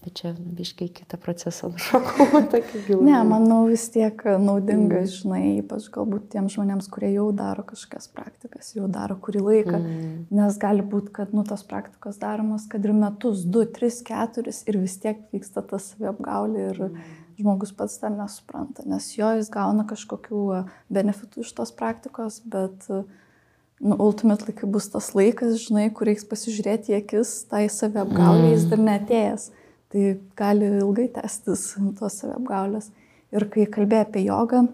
[0.00, 3.02] Bet čia biškai kitą procesą nušokau, tokį gilų.
[3.04, 5.10] Ne, manau vis tiek naudinga, mm.
[5.12, 10.14] žinai, ypač galbūt tiems žmonėms, kurie jau daro kažkokias praktikas, jau daro kurį laiką, mm.
[10.38, 14.80] nes gali būti, kad nu, tos praktikos daromos, kad ir metus, du, tris, keturis ir
[14.80, 17.14] vis tiek vyksta tas saviapgaulė ir mm.
[17.44, 24.00] žmogus pats tam nesupranta, nes jo jis gauna kažkokių benefitų iš tos praktikos, bet nu,
[24.00, 28.54] ultimately, kai bus tas laikas, žinai, kur reiks pasižiūrėti į akis, tai saviapgaulė mm.
[28.56, 29.50] jis dar netėjęs.
[29.90, 30.04] Tai
[30.38, 31.64] gali ilgai tęstis
[31.98, 32.90] tos saviapgaulės.
[33.34, 34.64] Ir kai kalbėjai apie jogą,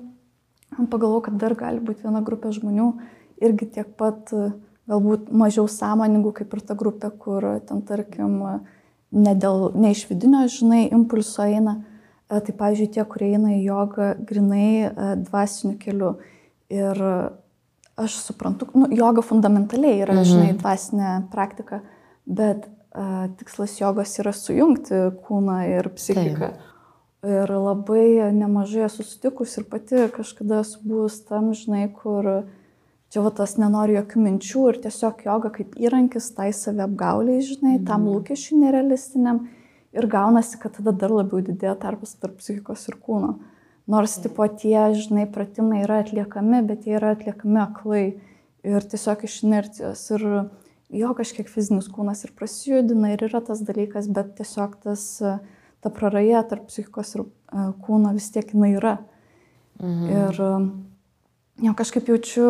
[0.77, 2.91] pagalvojau, kad dar gali būti viena grupė žmonių
[3.45, 4.33] irgi tiek pat
[4.87, 8.39] galbūt mažiau sąmoningų kaip ir ta grupė, kur ten tarkim
[9.11, 11.81] ne, dėl, ne iš vidinio, žinai, impulso eina.
[12.27, 16.17] E, tai, pavyzdžiui, tie, kurie eina į jogą grinai e, dvasiniu keliu.
[16.73, 16.99] Ir
[17.97, 20.29] aš suprantu, nu, joga fundamentaliai yra, mhm.
[20.29, 21.81] žinai, dvasinė praktika,
[22.27, 22.67] bet
[23.41, 26.53] tikslas jogos yra sujungti kūną ir psichiką.
[26.55, 26.73] Taip.
[27.27, 32.47] Ir labai nemažai esu sutikus ir pati kažkada esu buvus tam, žinai, kur
[33.11, 37.79] čia va tas nenori jokių minčių ir tiesiog joga kaip įrankis tai savi apgauliai, žinai,
[37.89, 38.13] tam mhm.
[38.15, 39.47] lūkesčiui nerealistiniam.
[39.97, 43.39] Ir gaunasi, kad tada dar labiau didėja tarpas tarp psichikos ir kūno.
[43.89, 48.05] Nors, tipo, tie, žinai, pratimai yra atliekami, bet jie yra atliekami aklai
[48.67, 50.03] ir tiesiog iš inercijos.
[50.19, 50.27] Ir
[50.93, 55.07] jo kažkiek fizinis kūnas ir prasijudina ir yra tas dalykas, bet tiesiog tas,
[55.83, 58.97] ta praraja tarp psichikos ir e, kūno vis tiek jinai yra.
[59.83, 60.07] Mhm.
[60.09, 62.47] Ir jo kažkaip jaučiu,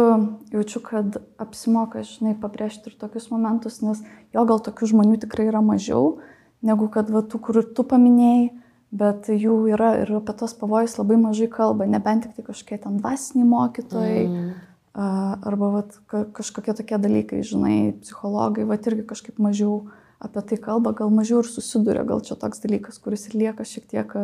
[0.53, 4.03] jaučiu, kad apsimoka, žinai, pabrėžti ir tokius momentus, nes
[4.35, 6.20] jo gal tokių žmonių tikrai yra mažiau,
[6.66, 8.49] negu kad va, tų, kur tu paminėjai,
[8.96, 13.01] bet jų yra ir apie tos pavojus labai mažai kalba, nebent tik tai kažkokie ten
[13.03, 14.25] dvasiniai mokytojai.
[14.27, 19.90] Mhm arba vat, kažkokie tokie dalykai, žinai, psichologai, vat irgi kažkaip mažiau
[20.22, 23.85] apie tai kalba, gal mažiau ir susiduria, gal čia toks dalykas, kuris ir lieka šiek
[23.90, 24.16] tiek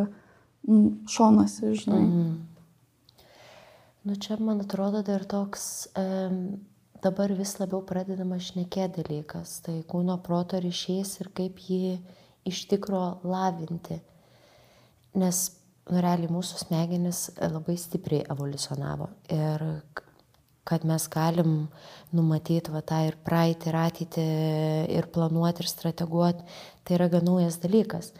[1.13, 2.01] šonasi, žinai.
[2.01, 2.33] Mm.
[4.03, 6.39] Nu čia, man atrodo, dar toks um,
[7.03, 11.97] dabar vis labiau pradedama šnekėti dalykas, tai kūno proto ryšys ir kaip jį
[12.49, 13.99] iš tikro lavinti.
[15.19, 15.43] Nes,
[15.87, 19.67] nu, realiai mūsų smegenis labai stipriai evoliucionavo ir
[20.67, 21.67] kad mes galim
[22.15, 24.27] numatyti va tą ir praeitį, ir ateitį,
[24.95, 26.45] ir planuoti, ir strateguoti,
[26.83, 28.13] tai yra gan naujas dalykas.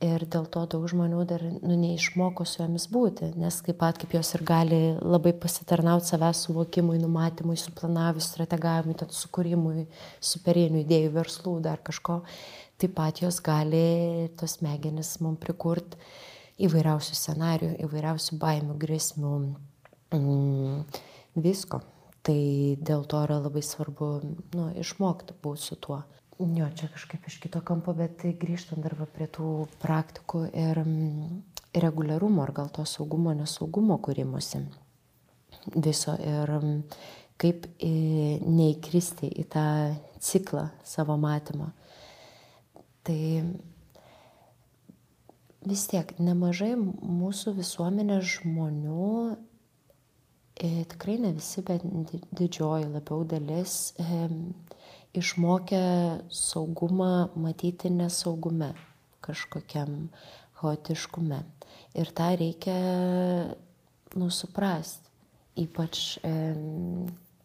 [0.00, 4.14] Ir dėl to daug žmonių dar nu, neišmoko su jomis būti, nes kaip pat kaip
[4.16, 9.84] jos ir gali labai pasitarnauti savęs suvokimui, numatymui, suplanavimui, strategavimui, tad sukūrimui,
[10.24, 12.22] superinių idėjų, verslų, dar kažko,
[12.80, 16.00] taip pat jos gali tos smegenis mums prikurti
[16.64, 19.36] įvairiausių scenarių, įvairiausių baimių, grėsmių.
[20.16, 20.80] Mm,
[21.44, 21.82] visko.
[22.20, 22.36] Tai
[22.76, 24.08] dėl to yra labai svarbu
[24.52, 26.02] nu, išmokti būti su tuo.
[26.40, 31.40] Jo, čia kažkaip iš kito kampo, bet grįžtant dar prie tų praktikų ir mm,
[31.84, 34.62] reguliarumo, ar gal to saugumo, nesaugumo kūrimusi
[35.76, 36.78] viso ir mm,
[37.40, 39.66] kaip neįkristi į tą
[40.20, 41.72] ciklą savo matymo.
[43.04, 43.20] Tai
[45.68, 49.49] vis tiek nemažai mūsų visuomenės žmonių E,
[50.60, 51.84] tikrai ne visi, bet
[52.36, 54.26] didžioji labiau dalis e,
[55.16, 55.84] išmokė
[56.34, 58.74] saugumą matyti nesaugume,
[59.24, 60.10] kažkokiam
[60.60, 61.40] chaotiškume.
[61.98, 62.76] Ir tą reikia
[64.20, 65.08] nusuprasti,
[65.64, 66.34] ypač e,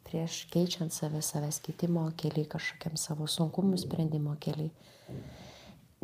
[0.05, 4.71] prieš keičiant save, savęs keitimo keliai, kažkokiam savo sunkumų sprendimo keliai.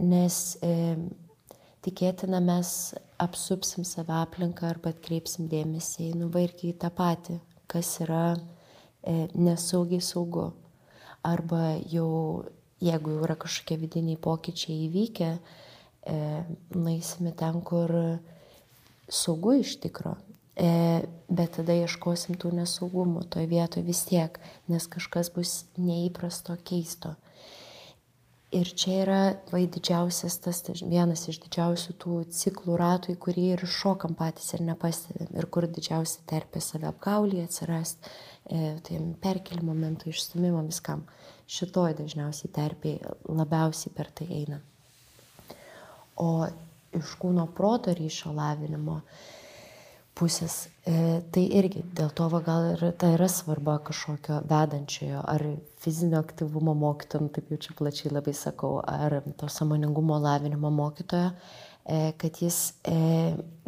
[0.02, 0.96] Nes e,
[1.86, 7.38] tikėtina mes apsupsim save aplinką arba atkreipsim dėmesį į nuvairkį į tą patį,
[7.72, 10.52] kas yra e, nesaugiai saugu.
[11.26, 12.10] Arba jau,
[12.82, 16.20] jeigu jau yra kažkokie vidiniai pokyčiai įvykę, e,
[16.76, 17.94] naisime ten, kur
[19.12, 20.18] saugu iš tikro.
[20.62, 20.70] E,
[21.32, 24.36] bet tada ieškosim tų nesaugumų toj vietoje vis tiek,
[24.70, 27.16] nes kažkas bus neįprasto keisto.
[28.52, 33.62] Ir čia yra vai didžiausias tas, vienas iš didžiausių tų ciklų ratų, į kurį ir
[33.64, 35.30] šokam patys ir nepastebim.
[35.40, 38.10] Ir kur didžiausia terpė save apgaulį atsirast,
[38.52, 41.06] e, tai perkelimo momentų išstumimo viskam.
[41.48, 43.00] Šitoj dažniausiai terpiai
[43.32, 44.60] labiausiai per tai eina.
[46.20, 46.44] O
[47.00, 49.00] iš kūno proto ryšio lavinimo,
[50.18, 50.68] pusės.
[50.86, 55.44] E, tai irgi dėl to va, gal ir tai yra svarba kažkokio vedančiojo ar
[55.82, 61.32] fizinio aktyvumo mokytojo, nu, taip jau čia plačiai labai sakau, ar to samoningumo lavinimo mokytojo,
[61.32, 62.60] e, kad jis
[62.90, 62.98] e,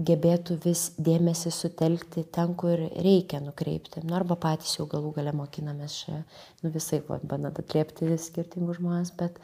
[0.10, 4.04] gebėtų vis dėmesį sutelkti ten, kur reikia nukreipti.
[4.06, 6.24] Nu, arba patys jau galų gale mokinamės čia,
[6.64, 9.40] nu visai, bandant atliepti skirtingus žmonės, bet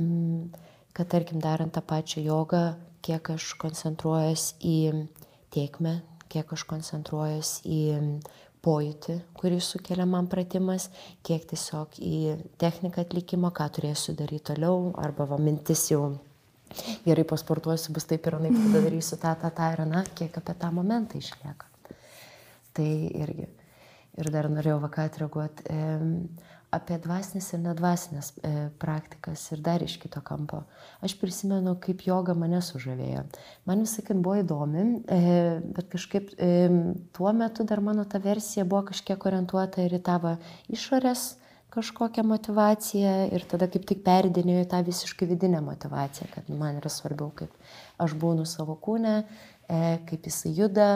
[0.00, 0.48] mm,
[0.96, 2.64] kad tarkim darant tą pačią jogą,
[3.02, 4.78] kiek aš koncentruojas į
[5.52, 6.00] tiekmę,
[6.32, 7.82] kiek aš koncentruojas į
[8.62, 10.88] pojūtį, kurį sukelia man pratimas,
[11.26, 12.18] kiek tiesiog į
[12.62, 16.04] techniką atlikimo, ką turėsiu daryti toliau, arba va mintis jau
[17.04, 20.54] gerai pasportuosiu, bus taip ir anaip, tada darysiu tą, tą, tą ir na, kiek apie
[20.58, 21.68] tą momentą išlieka.
[22.72, 22.88] Tai
[23.24, 23.48] irgi.
[24.20, 25.66] Ir dar norėjau vakat reaguoti.
[26.72, 28.50] Apie dvasinės ir nedvasinės e,
[28.80, 30.62] praktikas ir dar iš kito kampo.
[31.04, 33.26] Aš prisimenu, kaip joga mane sužavėjo.
[33.68, 35.20] Man visai, kad buvo įdomi, e,
[35.76, 36.48] bet kažkaip e,
[37.12, 40.38] tuo metu dar mano ta versija buvo kažkiek orientuota ir į tavo
[40.72, 41.34] išorės
[41.72, 47.30] kažkokią motivaciją ir tada kaip tik perdinėjau tą visiškai vidinę motivaciją, kad man yra svarbiau,
[47.36, 47.52] kaip
[48.00, 49.22] aš būnu savo kūne,
[50.08, 50.88] kaip jisai juda,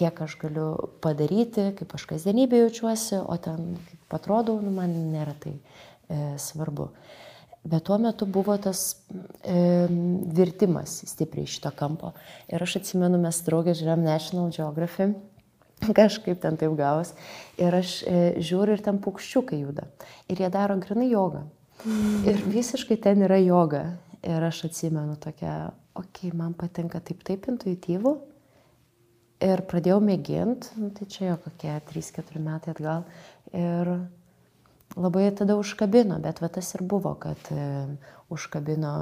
[0.00, 0.68] kiek aš galiu
[1.04, 6.88] padaryti, kaip aš kasdienybė jaučiuosi, o ten kaip atrodau, nu, man nėra tai e, svarbu.
[7.60, 9.02] Bet tuo metu buvo tas
[9.44, 9.86] e,
[10.36, 12.14] virtimas stipriai šito kampo.
[12.48, 15.10] Ir aš atsimenu, mes draugė žiūrėjom National Geography,
[16.00, 17.12] kažkaip ten taip gavos.
[17.60, 19.90] Ir aš e, žiūriu ir ten paukščiukai juda.
[20.32, 21.44] Ir jie daro grinai jogą.
[21.84, 22.16] Mm.
[22.32, 23.84] Ir visiškai ten yra joga.
[24.24, 28.16] Ir aš atsimenu tokia, okei, okay, man patinka taip, taip intuityvu,
[29.40, 33.06] Ir pradėjau mėginti, nu, tai čia jo kokie 3-4 metai atgal.
[33.56, 33.88] Ir
[34.96, 37.64] labai tada užkabino, bet va tas ir buvo, kad e,
[38.28, 38.92] užkabino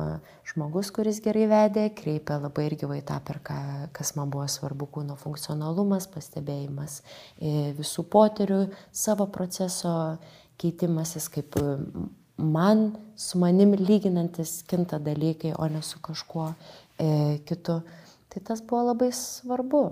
[0.46, 3.58] žmogus, kuris gerai vedė, kreipė labai irgi va į tą, per ką,
[3.96, 7.00] kas man buvo svarbu, kūno funkcionalumas, pastebėjimas
[7.40, 8.60] e, visų poterių,
[8.92, 9.94] savo proceso
[10.60, 11.58] keitimasis, kaip
[12.38, 17.80] man su manim lyginantis kinta dalykai, o ne su kažkuo e, kitu.
[18.28, 19.82] Tai tas buvo labai svarbu.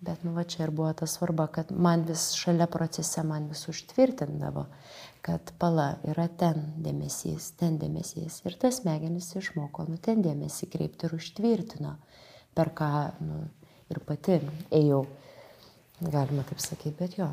[0.00, 3.64] Bet nu va čia ir buvo ta svarba, kad man vis šalia procese man vis
[3.68, 4.66] užtvirtindavo,
[5.24, 8.42] kad pala yra ten dėmesys, ten dėmesys.
[8.44, 11.96] Ir tas smegenis išmoko, nu ten dėmesį kreipti ir užtvirtino,
[12.54, 12.92] per ką
[13.24, 13.40] nu,
[13.90, 14.38] ir pati
[14.74, 15.02] ėjau,
[16.04, 17.32] galima taip sakyti, bet jo.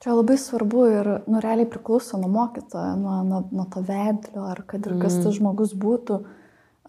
[0.00, 4.62] Čia labai svarbu ir, nu, realiai priklauso nuo mokytojo, nuo, nuo, nuo to vedlio, ar
[4.64, 5.26] kad ir kas mm.
[5.26, 6.22] tas žmogus būtų.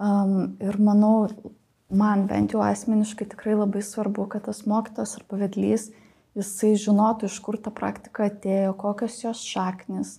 [0.01, 1.27] Um, ir manau,
[1.91, 5.89] man bent jau asmeniškai tikrai labai svarbu, kad tas mokytas ar pavedlys,
[6.37, 10.15] jisai žinotų, iš kur ta praktika atėjo, kokios jos šaknis,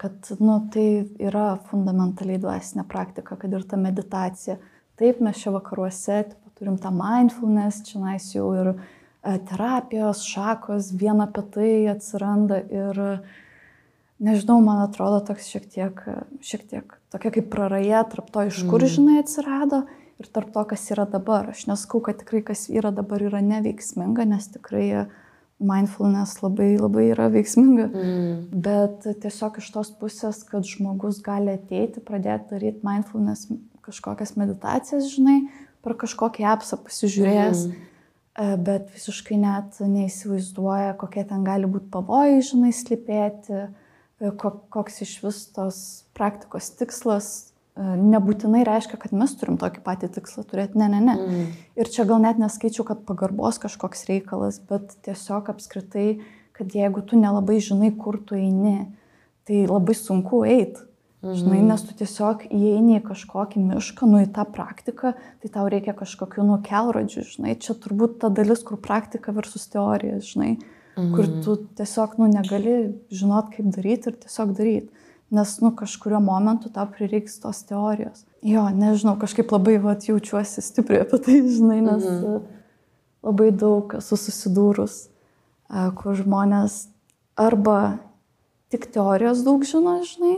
[0.00, 0.86] kad nu, tai
[1.22, 4.58] yra fundamentaliai dvasinė praktika, kad ir ta meditacija.
[4.98, 8.74] Taip, mes čia vakaruose tipo, turim tą mindfulness, čia nais jau ir
[9.48, 13.00] terapijos šakos, viena apie tai atsiranda ir
[14.24, 16.02] nežinau, man atrodo toks šiek tiek,
[16.44, 18.92] šiek tiek tokia kaip praraja tarp to, iš kur, mm.
[18.96, 19.84] žinai, atsirado
[20.22, 21.50] ir tarp to, kas yra dabar.
[21.54, 24.88] Aš neskau, kad tikrai kas yra dabar yra neveiksminga, nes tikrai
[25.64, 27.86] mindfulness labai labai yra veiksminga.
[27.88, 28.34] Mm.
[28.64, 33.48] Bet tiesiog iš tos pusės, kad žmogus gali ateiti, pradėti daryti mindfulness
[33.84, 35.44] kažkokias meditacijas, žinai,
[35.84, 37.66] per kažkokį apsą pasižiūrėjęs.
[37.70, 37.90] Mm.
[38.34, 43.68] Bet visiškai net neįsivaizduoja, kokie ten gali būti pavojai, žinai, slipėti,
[44.40, 45.78] koks iš vis tos
[46.18, 50.78] praktikos tikslas, nebūtinai reiškia, kad mes turim tokį patį tikslą turėti.
[50.78, 51.14] Ne, ne, ne.
[51.18, 51.46] Mm.
[51.80, 56.20] Ir čia gal net neskaičiu, kad pagarbos kažkoks reikalas, bet tiesiog apskritai,
[56.54, 58.92] kad jeigu tu nelabai žinai, kur tu eini,
[59.48, 60.86] tai labai sunku eiti.
[61.24, 61.34] Mhm.
[61.40, 65.94] Žinai, nes tu tiesiog įeini į kažkokį mišką, nu į tą praktiką, tai tau reikia
[65.96, 70.58] kažkokių nukelrodžių, žinai, čia turbūt ta dalis, kur praktika versus teorija, žinai,
[70.98, 71.14] mhm.
[71.16, 72.76] kur tu tiesiog, nu, negali
[73.08, 75.03] žinot, kaip daryti ir tiesiog daryti
[75.34, 78.24] nes, nu, kažkurio momentu tau prireiks tos teorijos.
[78.44, 82.42] Jo, nežinau, kažkaip labai vat, jaučiuosi stipriai apie tai, žinai, nes mhm.
[83.26, 84.98] labai daug esu susidūrus,
[86.00, 86.84] kur žmonės
[87.40, 87.78] arba
[88.72, 90.36] tik teorijos daug žino, žinai,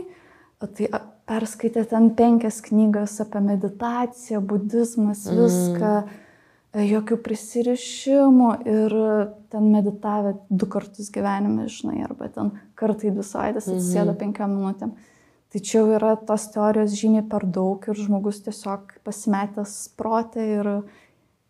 [0.63, 0.91] tai
[1.27, 5.91] perskaitė ten penkias knygas apie meditaciją, budizmas, viską.
[6.05, 6.23] Mhm
[6.75, 8.95] jokių prisirišimų ir
[9.51, 14.19] ten meditavę du kartus gyvenime, žinai, arba ten kartą į dvi savaitės atsisėda mhm.
[14.21, 14.95] penkiam minutėm.
[15.47, 20.71] Tai čia jau yra tos teorijos žymiai per daug ir žmogus tiesiog pasimetęs protė ir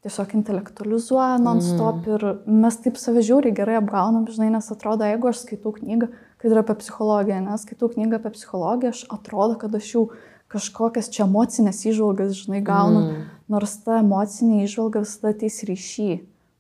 [0.05, 2.13] tiesiog intelektualizuoja non-stop mm.
[2.13, 6.53] ir mes taip save žiūri gerai apgaunam, žinai, nes atrodo, jeigu aš skaitau knygą, kad
[6.53, 10.05] yra apie psichologiją, nes skaitau knygą apie psichologiją, aš atrodo, kad aš jau
[10.53, 13.29] kažkokias čia emocinės įžvalgas, žinai, gaunu, mm.
[13.51, 16.11] nors ta emocinė įžvalga visada ateis ryšy.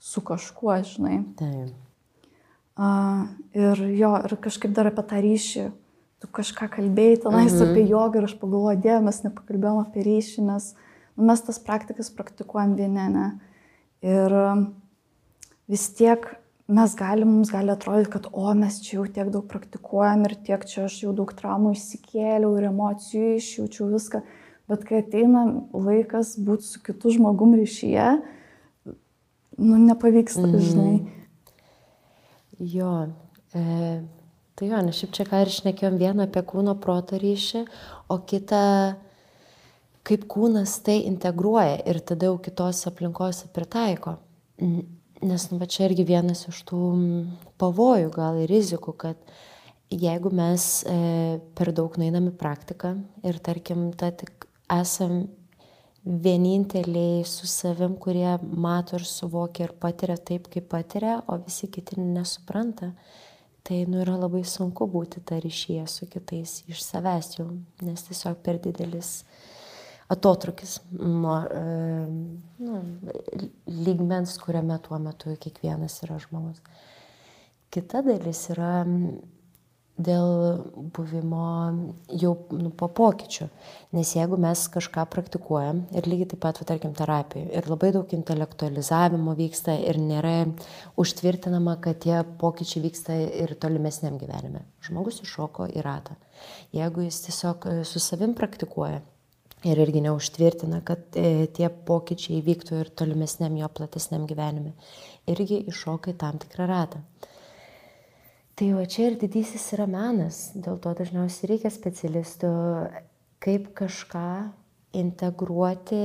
[0.07, 1.23] su kažkuo, žinai.
[1.39, 1.86] Taip.
[2.77, 5.67] Ir jo, ir kažkaip dar apie tą ryšį,
[6.21, 7.71] tu kažką kalbėjai tenais mhm.
[7.71, 10.67] apie jogą ir aš pagalvoju, dėmesį, mes nepakalbėjom apie ryšį, nes
[11.17, 13.29] nu, mes tas praktikas praktikuojam vieni, ne.
[14.05, 14.35] Ir
[15.73, 16.29] vis tiek
[16.67, 20.65] mes galim, mums gali atrodyti, kad o mes čia jau tiek daug praktikuojam ir tiek
[20.67, 24.21] čia aš jau daug traumų įsikėliau ir emocijų išjaučiau viską,
[24.69, 28.09] bet kai ateina laikas būti su kitu žmogum ryšyje,
[29.57, 30.65] nu nepavyksta, mm.
[30.69, 31.16] žinai.
[32.59, 33.07] Jo,
[33.53, 33.63] e,
[34.57, 37.65] tai jo, nes šiaip čia ką ir išnekėjom vieną apie kūno proto ryšį,
[38.09, 38.61] o kitą,
[40.07, 44.17] kaip kūnas tai integruoja ir tada jau kitos aplinkos pritaiko.
[44.57, 46.81] Nes, nu, va čia irgi vienas iš tų
[47.61, 49.21] pavojų, gal ir rizikų, kad
[49.93, 50.97] jeigu mes e,
[51.57, 52.95] per daug nueinam į praktiką
[53.25, 55.27] ir, tarkim, ta tik esam
[56.07, 61.99] vieninteliai su savim, kurie mato ir suvokia ir patiria taip, kaip patiria, o visi kiti
[61.99, 62.93] nesupranta.
[63.67, 67.49] Tai nu, yra labai sunku būti tą ryšyje su kitais iš savęs jau,
[67.83, 69.25] nes tiesiog per didelis
[70.07, 71.63] atotrukis nuo e,
[72.63, 72.77] nu,
[73.67, 76.63] lygmens, kuriame tuo metu kiekvienas yra žmogus.
[77.75, 78.85] Kita dalis yra
[79.97, 80.61] dėl
[80.93, 81.47] buvimo
[82.21, 83.47] jau nu, po pokyčių.
[83.97, 88.13] Nes jeigu mes kažką praktikuojam ir lygiai taip pat, va, tarkim, terapijai ir labai daug
[88.13, 90.35] intelektualizavimo vyksta ir nėra
[91.01, 94.65] užtvirtinama, kad tie pokyčiai vyksta ir tolimesniam gyvenime.
[94.85, 96.17] Žmogus iššoko į ratą.
[96.75, 99.01] Jeigu jis tiesiog e, su savim praktikuoja
[99.65, 104.75] ir irgi neužtvirtina, kad e, tie pokyčiai vyktų ir tolimesniam jo platesniam gyvenime,
[105.25, 107.01] irgi iššoka į tam tikrą ratą.
[108.57, 112.49] Tai va čia ir didysis yra menas, dėl to dažniausiai reikia specialistų,
[113.43, 114.29] kaip kažką
[114.97, 115.99] integruoti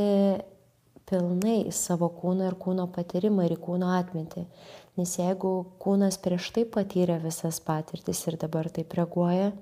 [1.09, 4.45] pilnai į savo kūną ir kūno patyrimą ir į kūno atmintį.
[5.01, 9.55] Nes jeigu kūnas prieš tai patyrė visas patirtis ir dabar taip reaguoja,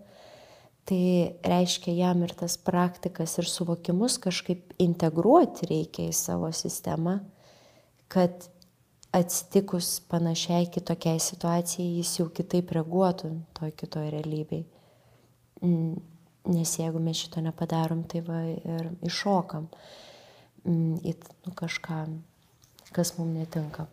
[0.91, 1.03] tai
[1.47, 7.21] reiškia jam ir tas praktikas ir suvokimus kažkaip integruoti reikia į savo sistemą,
[8.11, 8.51] kad
[9.13, 14.65] atsitikus panašiai kitokiai situacijai jis jau kitaip reaguotų toj kitoj realybėj.
[15.67, 15.97] Mm,
[16.55, 19.67] nes jeigu mes šito nepadarom, tai va ir iššokam
[20.65, 22.05] mm, į nu, kažką,
[22.95, 23.89] kas mums netinka.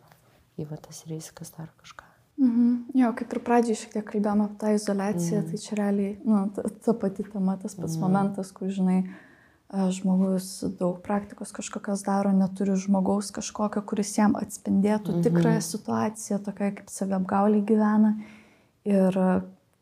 [0.58, 2.06] Į va tas rizikas dar kažką.
[2.38, 2.70] Mhm.
[2.98, 5.48] Jo, kaip ir pradžiai šiek tiek kalbėjome apie tą izolaciją, mhm.
[5.50, 8.04] tai čia realiai, nu, ta, ta pati tema, tas pats mhm.
[8.04, 9.27] momentas, kur, žinai, uh,
[9.68, 15.26] žmogus daug praktikos kažkokios daro, neturi žmogaus kažkokio, kuris jam atspindėtų mhm.
[15.26, 18.16] tikrąją situaciją, tokia kaip saviapgaulį gyvena.
[18.88, 19.18] Ir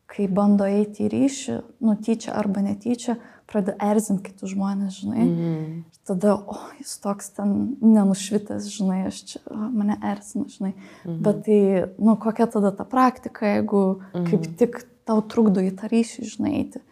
[0.07, 3.17] kai bando eiti į ryšį, nutyčia arba netyčia,
[3.47, 5.23] pradeda erzinti kitus žmonės, žinai.
[5.23, 5.77] Mhm.
[6.07, 10.73] Tada, o, jis toks ten nenušvitęs, žinai, aš čia, o, mane erzina, žinai.
[11.05, 11.17] Mhm.
[11.23, 11.61] Bet tai,
[11.99, 14.27] nu, kokia tada ta praktika, jeigu mhm.
[14.31, 16.83] kaip tik tau trukdo į tą ryšį, žinai, eiti.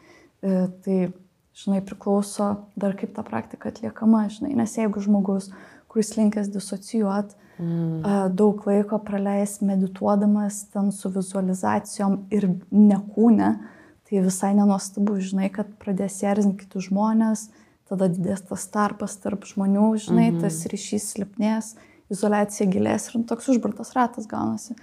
[0.45, 0.99] E, tai
[1.55, 5.49] žinai, priklauso dar kaip ta praktika atliekama, žinai, nes jeigu žmogus,
[5.91, 8.31] kuris linkęs disocijuot, mm.
[8.35, 13.53] daug laiko praleis medituodamas ten su vizualizacijom ir nekūne,
[14.05, 17.47] tai visai nenuostabu, žinai, kad pradės erzinti kitus žmonės,
[17.89, 20.41] tada didės tas tarpas tarp žmonių, žinai, mm -hmm.
[20.43, 21.75] tas ryšys slipnės,
[22.11, 24.75] izolacija gilės ir toks užburtas ratas gaunasi.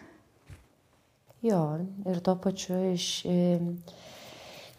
[1.42, 3.26] Jo, ir tuo pačiu iš...
[3.26, 3.60] E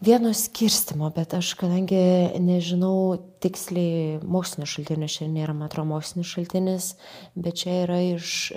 [0.03, 1.99] vieno skirstimo, bet aš kadangi
[2.41, 6.89] nežinau tiksliai mokslinio šaltinio, čia nėra, man atrodo, mokslinis šaltinis,
[7.35, 8.51] bet čia yra iš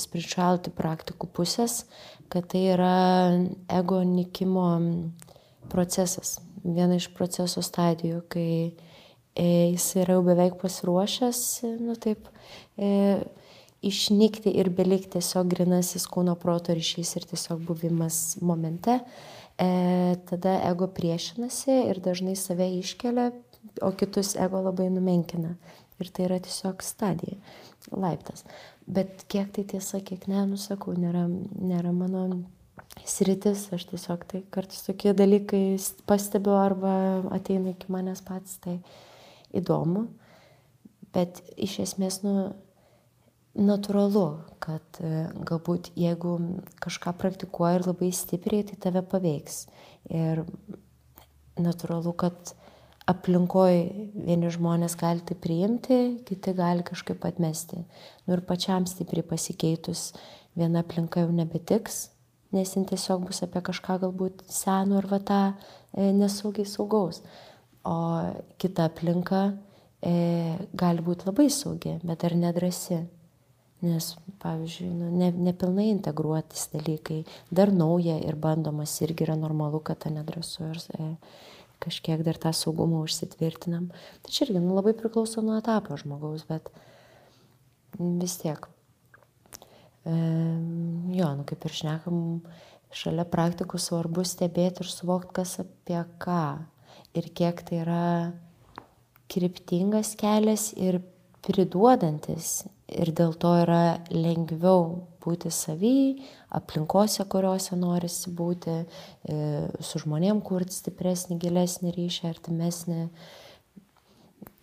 [0.00, 1.84] spirituality praktikų pusės,
[2.32, 2.96] kad tai yra
[3.78, 4.66] ego nikimo
[5.70, 11.40] procesas, viena iš proceso stadijų, kai e, jis yra jau beveik pasiruošęs,
[11.82, 12.26] nu taip,
[12.78, 13.20] e,
[13.86, 19.00] išnykti ir belikti tiesiog grinasis kūno proto ryšys ir tiesiog buvimas momente.
[19.56, 23.30] E, tada ego priešinasi ir dažnai save iškelia,
[23.82, 25.54] o kitus ego labai numenkina.
[25.96, 27.38] Ir tai yra tiesiog stadija,
[27.88, 28.44] laiptas.
[28.84, 31.24] Bet kiek tai tiesa, kiek ne, nusakau, nėra,
[31.56, 32.26] nėra mano
[33.08, 35.78] sritis, aš tiesiog tai kartais tokie dalykai
[36.08, 36.92] pastebiu arba
[37.32, 38.76] ateina iki manęs pats, tai
[39.56, 40.06] įdomu.
[41.16, 42.50] Bet iš esmės, nu,
[43.56, 44.26] natūralu,
[44.62, 46.36] kad e, galbūt jeigu
[46.82, 49.64] kažką praktikuoji ir labai stipriai, tai tave paveiks.
[50.12, 50.44] Ir
[51.60, 52.52] natūralu, kad
[53.08, 57.84] aplinkoje vieni žmonės gali tai priimti, kiti gali kažkaip atmesti.
[58.26, 60.10] Nu ir pačiam stipriai pasikeitus,
[60.58, 62.08] viena aplinka jau nebetiks,
[62.54, 67.22] nes jin tiesiog bus apie kažką galbūt seno ir va tą e, nesaugiai saugaus.
[67.86, 67.96] O
[68.58, 69.42] kita aplinka
[70.02, 73.04] e, gali būti labai saugi, bet ar nedrasi
[73.84, 77.20] Nes, pavyzdžiui, nu, ne, nepilnai integruotis dalykai,
[77.52, 81.08] dar nauja ir bandomas irgi yra normalu, kad ta nedrasu ir e,
[81.84, 83.90] kažkiek dar tą saugumą užsitvirtinam.
[84.24, 86.70] Tai čia irgi nu, labai priklauso nuo etapo žmogaus, bet
[88.00, 88.64] vis tiek.
[90.08, 90.14] E,
[91.18, 92.22] jo, nu kaip ir šnekam,
[92.96, 96.46] šalia praktikų svarbu stebėti ir suvokti, kas apie ką
[97.12, 98.06] ir kiek tai yra
[99.28, 101.02] kryptingas kelias ir
[101.44, 106.22] priduodantis ir dėl to yra lengviau būti savy,
[106.54, 108.76] aplinkose, kuriuose norisi būti,
[109.26, 109.38] e,
[109.82, 113.02] su žmonėm kurti stipresnį, gilesnį ryšį, artimesnį.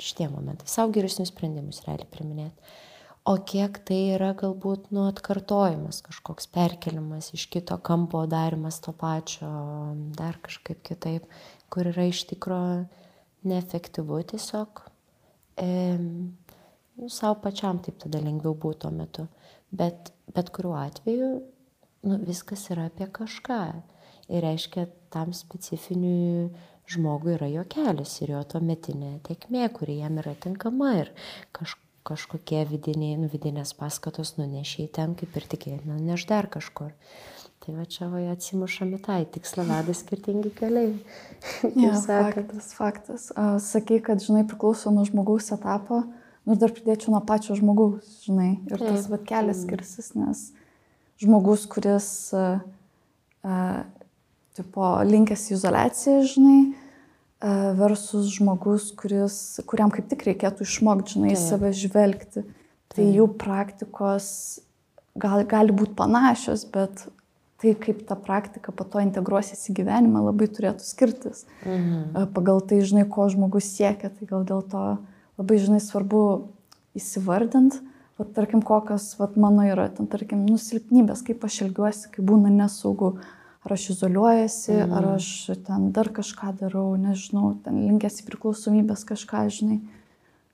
[0.04, 0.66] Šitie momentai.
[0.68, 2.74] Savo geresnius sprendimus realiai priminėti.
[3.30, 9.48] O kiek tai yra galbūt nu atkartojimas, kažkoks perkelimas iš kito kampo, darimas to pačio,
[10.18, 11.30] dar kažkaip kitaip,
[11.72, 12.82] kur yra iš tikrųjų
[13.48, 14.84] neefektyvu tiesiog.
[15.56, 15.70] E,
[16.98, 19.28] nu, savo pačiam taip tada lengviau būtų tuo metu.
[19.74, 21.30] Bet bet kuriuo atveju
[22.04, 23.64] nu, viskas yra apie kažką.
[24.32, 26.50] Ir reiškia, tam specifiniui
[26.90, 31.12] žmogui yra jo kelias ir jo tuometinė tiekmė, kuri jam yra tinkama ir
[31.56, 31.76] kaž,
[32.08, 36.96] kažkokie vidiniai, nu, vidinės paskatos nunešiai ten, kaip ir tikėtina, neš dar kažkur.
[37.64, 40.98] Tai va čia va atsimušami tai tikslą veda skirtingi keliai.
[41.84, 43.30] ja, faktas, faktas.
[43.64, 46.02] Sakai, kad, žinai, priklauso nuo žmogaus etapo.
[46.04, 49.68] Uh, nu, dar pridėčiau nuo pačio žmogaus, žinai, ir tas vat, kelias mm.
[49.68, 50.46] skirsis, nes
[51.24, 52.64] žmogus, kuris, uh,
[53.48, 53.84] uh,
[54.58, 59.40] tipo, linkęs į izolaciją, žinai, uh, versus žmogus, kuris,
[59.70, 61.46] kuriam kaip tik reikėtų išmokti, žinai, Taip.
[61.46, 62.44] save žvelgti.
[62.44, 63.00] Tai.
[63.00, 64.28] Tai jų praktikos
[65.18, 67.08] gal, gali būti panašios, bet
[67.64, 71.46] tai kaip ta praktika po to integruosis į gyvenimą labai turėtų skirtis.
[71.64, 72.28] Mhm.
[72.36, 76.24] Pagal tai, žinai, ko žmogus siekia, tai gal dėl to uh, labai, žinai, svarbu
[76.98, 77.80] įsivardint,
[78.20, 83.16] va, tarkim, kokios va, mano yra, ten, tarkim, nusilpnybės, kaip aš elgiuosi, kai būna nesaugu,
[83.64, 84.94] ar aš izoliuojasi, mm.
[84.98, 85.28] ar aš
[85.66, 89.82] ten dar kažką darau, nežinau, ten linkęs į priklausomybės kažką, žinai,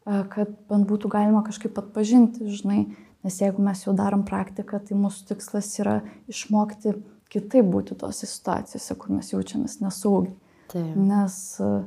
[0.05, 2.84] kad bent būtų galima kažkaip atpažinti, žinai,
[3.25, 5.99] nes jeigu mes jau darom praktiką, tai mūsų tikslas yra
[6.32, 6.95] išmokti
[7.30, 10.34] kitaip būti tose situacijose, kur mes jaučiamės nesaugiai.
[10.69, 10.93] Taip.
[10.97, 11.82] Nes uh,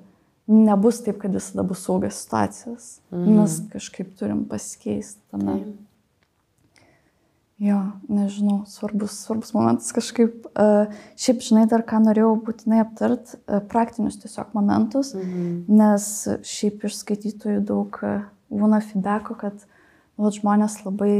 [0.52, 2.98] nebus taip, kad visada bus saugios situacijos.
[3.12, 3.40] Mhm.
[3.40, 5.56] Mes kažkaip turim pasikeisti tame.
[5.62, 5.80] Taip.
[7.62, 7.78] Jo,
[8.10, 10.48] nežinau, svarbus, svarbus momentas kažkaip.
[10.58, 15.52] Uh, šiaip, žinai, dar ką norėjau būtinai aptart, uh, praktinius tiesiog momentus, mhm.
[15.70, 16.08] nes
[16.42, 19.62] šiaip iš skaitytojų daug uh, būna feedbacko, kad
[20.18, 21.12] vat, žmonės labai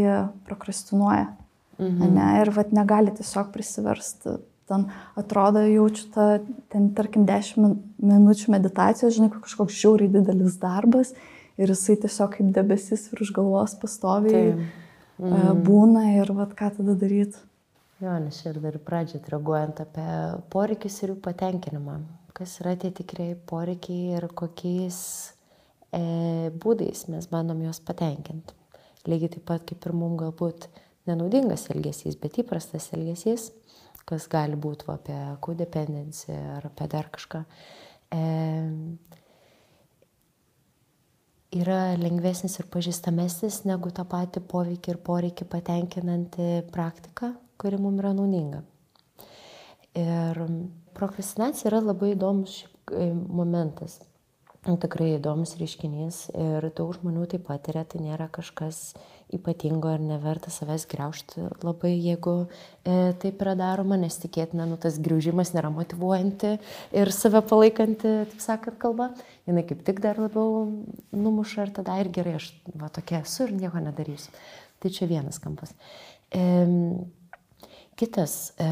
[0.48, 1.30] prokrastinuoja.
[1.78, 2.10] Mhm.
[2.16, 4.36] Ne, ir vat, negali tiesiog prisiversti
[4.72, 4.88] ten
[5.20, 6.26] atrodo jaučiu tą,
[6.72, 11.12] ten tarkim 10 minučių meditacijos, žinai, kažkoks žiauriai didelis darbas
[11.60, 14.68] ir jisai tiesiog kaip debesis virš galvos pastoviai tai,
[15.20, 15.62] mm.
[15.66, 17.40] būna ir vad ką tada daryti.
[18.02, 20.08] Jo, nes ir dar pradžią reaguojant apie
[20.50, 22.00] poreikius ir jų patenkinimą.
[22.34, 24.98] Kas yra tie tikrieji poreikiai ir kokiais
[25.94, 28.56] e, būdais mes bandom juos patenkinti.
[29.06, 30.66] Lygiai taip pat kaip ir mums galbūt
[31.06, 33.50] nenaudingas elgesys, bet įprastas elgesys
[34.08, 37.42] kas gali būti va, apie kodependenciją ar apie dar kažką,
[38.12, 38.22] e,
[41.62, 48.14] yra lengvesnis ir pažįstamesnis negu tą patį poveikį ir poreikį patenkinanti praktika, kuri mums yra
[48.16, 48.62] naudinga.
[49.98, 50.38] Ir
[50.96, 54.00] prokrastinacija yra labai įdomus e, momentas.
[54.62, 58.92] Tikrai įdomus reiškinys ir daug žmonių tai patiria, tai nėra kažkas
[59.32, 62.34] ypatingo ir neverta savęs greušti labai, jeigu
[62.84, 66.54] e, taip yra daroma, nes tikėtina, nu, tas greužimas nėra motivuojanti
[66.98, 69.10] ir save palaikanti, taip sakant, kalba.
[69.48, 70.66] Jis kaip tik dar labiau
[71.16, 74.34] numuša ir tada ir gerai, aš va tokia esu ir nieko nedarysiu.
[74.82, 75.74] Tai čia vienas kampas.
[76.34, 76.42] E,
[77.96, 78.52] kitas.
[78.60, 78.70] E,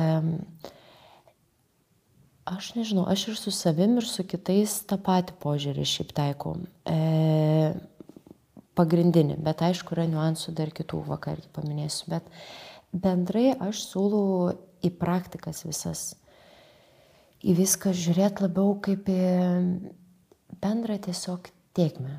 [2.50, 6.56] aš nežinau, aš ir su savim, ir su kitais tą patį požiūrį šiaip taikau.
[6.88, 6.98] E,
[8.78, 12.26] pagrindinį, bet aišku, yra niuansų dar kitų vakar paminėsiu, bet
[12.92, 14.54] bendrai aš siūlau
[14.84, 16.04] į praktikas visas,
[17.40, 19.20] į viską žiūrėti labiau kaip į
[20.60, 22.18] bendrą tiesiog tiekmę.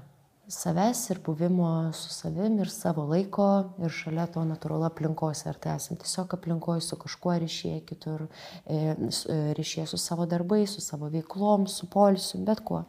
[0.52, 3.46] Savęs ir buvimo su savim ir savo laiko
[3.80, 8.76] ir šalia to natūralu aplinkos, ar tai esam tiesiog aplinkoje su kažkuo ryšyje, kitur e,
[8.76, 12.84] e, ryšyje su savo darbais, su savo veiklom, su polisiu, bet kuo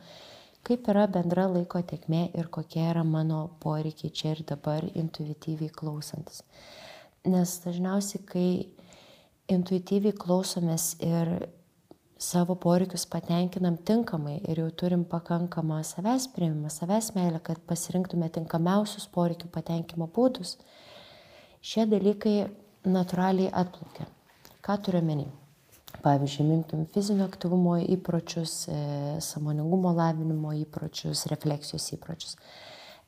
[0.67, 6.43] kaip yra bendra laiko tekmė ir kokie yra mano poreikiai čia ir dabar intuityviai klausantis.
[7.27, 8.49] Nes dažniausiai, kai
[9.53, 11.33] intuityviai klausomės ir
[12.23, 19.09] savo poreikius patenkinam tinkamai ir jau turim pakankamą savęs prieimimą, savęs meilę, kad pasirinktume tinkamiausius
[19.17, 20.57] poreikių patenkimo būdus,
[21.63, 22.37] šie dalykai
[22.87, 24.07] natūraliai atplaukia.
[24.63, 25.42] Ką turiu menį?
[26.03, 28.77] Pavyzdžiui, minkim fizinio aktyvumo įpročius, e,
[29.23, 32.37] samoningumo lavinimo įpročius, refleksijos įpročius.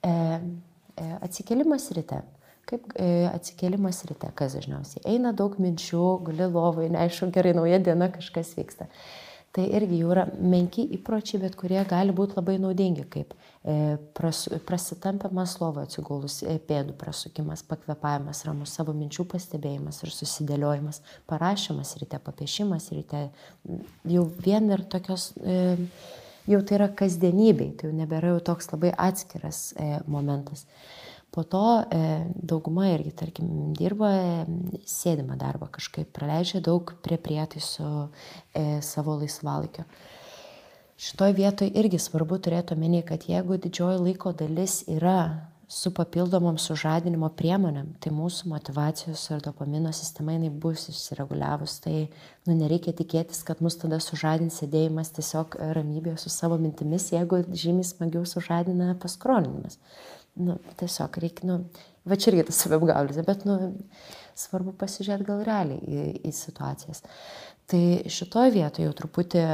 [0.05, 2.21] E, e, atsikelimas ryte.
[2.69, 5.03] Kaip e, atsikelimas ryte, kas dažniausiai?
[5.17, 8.89] Eina daug minčių, guli lovai, neaišku, gerai, nauja diena, kažkas vyksta.
[9.55, 14.49] Tai irgi jau yra menki įpročiai, bet kurie gali būti labai naudingi, kaip e, pras,
[14.67, 20.99] prasitampiamas lovo atsigulus, e, pėdų prasukimas, pakvepavimas, ramus savo minčių pastebėjimas ir susidėliojimas,
[21.31, 23.29] parašymas ryte, papiešimas ryte,
[24.17, 25.79] jau vien ir tokios, e,
[26.51, 30.67] jau tai yra kasdienybei, tai jau nebėra jau toks labai atskiras e, momentas.
[31.35, 34.27] Po to e, dauguma irgi, tarkim, dirba e,
[34.87, 37.89] sėdimą darbą kažkaip, praleidžia daug prie prietaisų
[38.55, 39.83] e, savo laisvalaikio.
[40.95, 47.33] Šitoj vietoj irgi svarbu turėti omeny, kad jeigu didžioji laiko dalis yra su papildomom sužadinimo
[47.35, 51.97] priemonėm, tai mūsų motivacijos ir dopamino sistema jinai bus išsireguliavus, tai
[52.47, 57.91] nu, nereikia tikėtis, kad mus tada sužadins sėdėjimas tiesiog ramybėje su savo mintimis, jeigu žymiai
[57.91, 59.81] smagiau sužadina paskrolinimas
[60.41, 61.59] nu, tiesiog reikia, nu,
[62.09, 63.59] va čia irgi tas savapgaulis, bet, nu,
[64.39, 67.05] svarbu pasižiūrėti gal realiai į, į situacijas.
[67.71, 67.83] Tai
[68.13, 69.45] šitoje vietoje jau truputį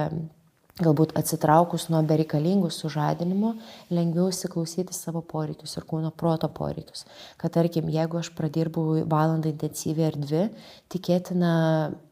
[0.85, 3.53] galbūt atsitraukus nuo bereikalingų sužadinimų,
[3.93, 7.05] lengviau įsiklausyti savo poreikius ir kūno proto poreikius.
[7.41, 10.45] Kad tarkim, jeigu aš pradirbu valandą intensyviai ar dvi,
[10.93, 11.53] tikėtina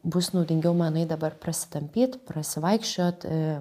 [0.03, 3.55] bus naudingiau manai dabar prasitampyti, prasivaikščiot, e,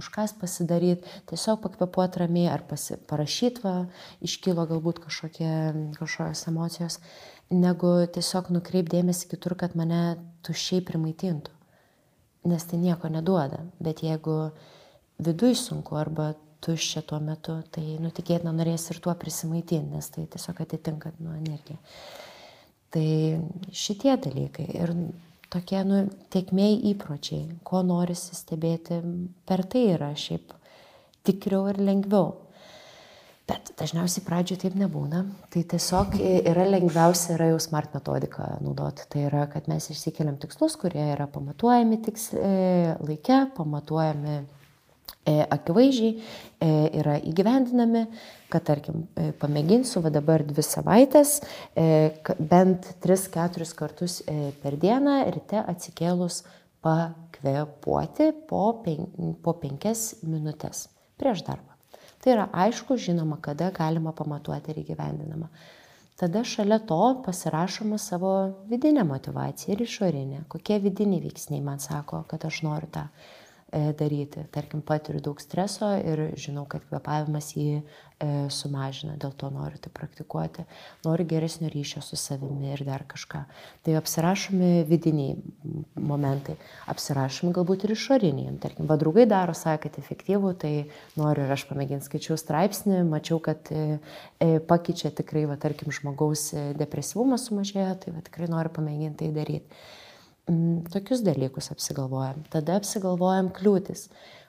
[0.00, 3.76] užkas pasidaryti, tiesiog pakvepuoti ramiai ar pasi, parašyti, va,
[4.24, 5.52] iškylo galbūt kažkokie,
[5.98, 7.00] kažkokios emocijos,
[7.52, 10.04] negu tiesiog nukreipdėmėsi kitur, kad mane
[10.46, 11.61] tušiai primaitintų
[12.48, 13.60] nes tai nieko neduoda.
[13.82, 14.36] Bet jeigu
[15.22, 16.32] viduj sunku arba
[16.62, 21.78] tuščia tuo metu, tai nutikėtina norės ir tuo prisimaitinti, nes tai tiesiog atitinka nu, energiją.
[22.92, 23.06] Tai
[23.74, 24.94] šitie dalykai ir
[25.52, 29.00] tokie nu, tiekmei įpročiai, ko norisi stebėti,
[29.48, 30.54] per tai yra šiaip
[31.26, 32.34] tikriau ir lengviau.
[33.50, 35.24] Bet dažniausiai pradžioje taip nebūna.
[35.50, 39.06] Tai tiesiog yra lengviausia yra jau smart metodiką naudoti.
[39.10, 42.52] Tai yra, kad mes išsikeliam tikslus, kurie yra pamatuojami tiks, e,
[43.02, 46.70] laike, pamatuojami e, akivaizdžiai, e,
[47.02, 48.04] yra įgyvendinami,
[48.52, 49.08] kad tarkim,
[49.42, 51.38] pamėginsiu va dabar dvi savaitės,
[51.72, 54.20] bent 3-4 kartus
[54.62, 56.42] per dieną ryte atsikėlus
[56.84, 60.86] pakvepuoti po 5 minutės
[61.16, 61.71] prieš darbą.
[62.22, 65.48] Tai yra aišku, žinoma, kada galima pamatuoti ir įgyvendinama.
[66.22, 68.32] Tada šalia to pasirašoma savo
[68.70, 70.44] vidinė motivacija ir išorinė.
[70.52, 73.41] Kokie vidiniai veiksniai man sako, kad aš noriu tą E,
[73.72, 74.44] daryti.
[74.52, 77.82] Tarkim, patiriu daug streso ir žinau, kad kvepavimas jį e,
[78.52, 80.66] sumažina, dėl to noriu tai praktikuoti.
[81.06, 83.40] Noriu geresnio ryšio su savimi ir dar kažką.
[83.86, 85.38] Tai apsirašomi vidiniai
[85.96, 86.58] momentai,
[86.92, 88.52] apsirašomi galbūt ir išoriniai.
[88.60, 90.74] Tarkim, va draugai daro, kad efektyvų, tai
[91.16, 93.98] noriu ir aš pamėginti skaičiau straipsnį, mačiau, kad e,
[94.68, 99.82] pakeičia tikrai, va, tarkim, žmogaus depresyvumas sumažėjo, tai va, tikrai noriu pamėginti tai daryti.
[100.92, 102.42] Tokius dalykus apsigalvojam.
[102.50, 104.08] Tada apsigalvojam kliūtis.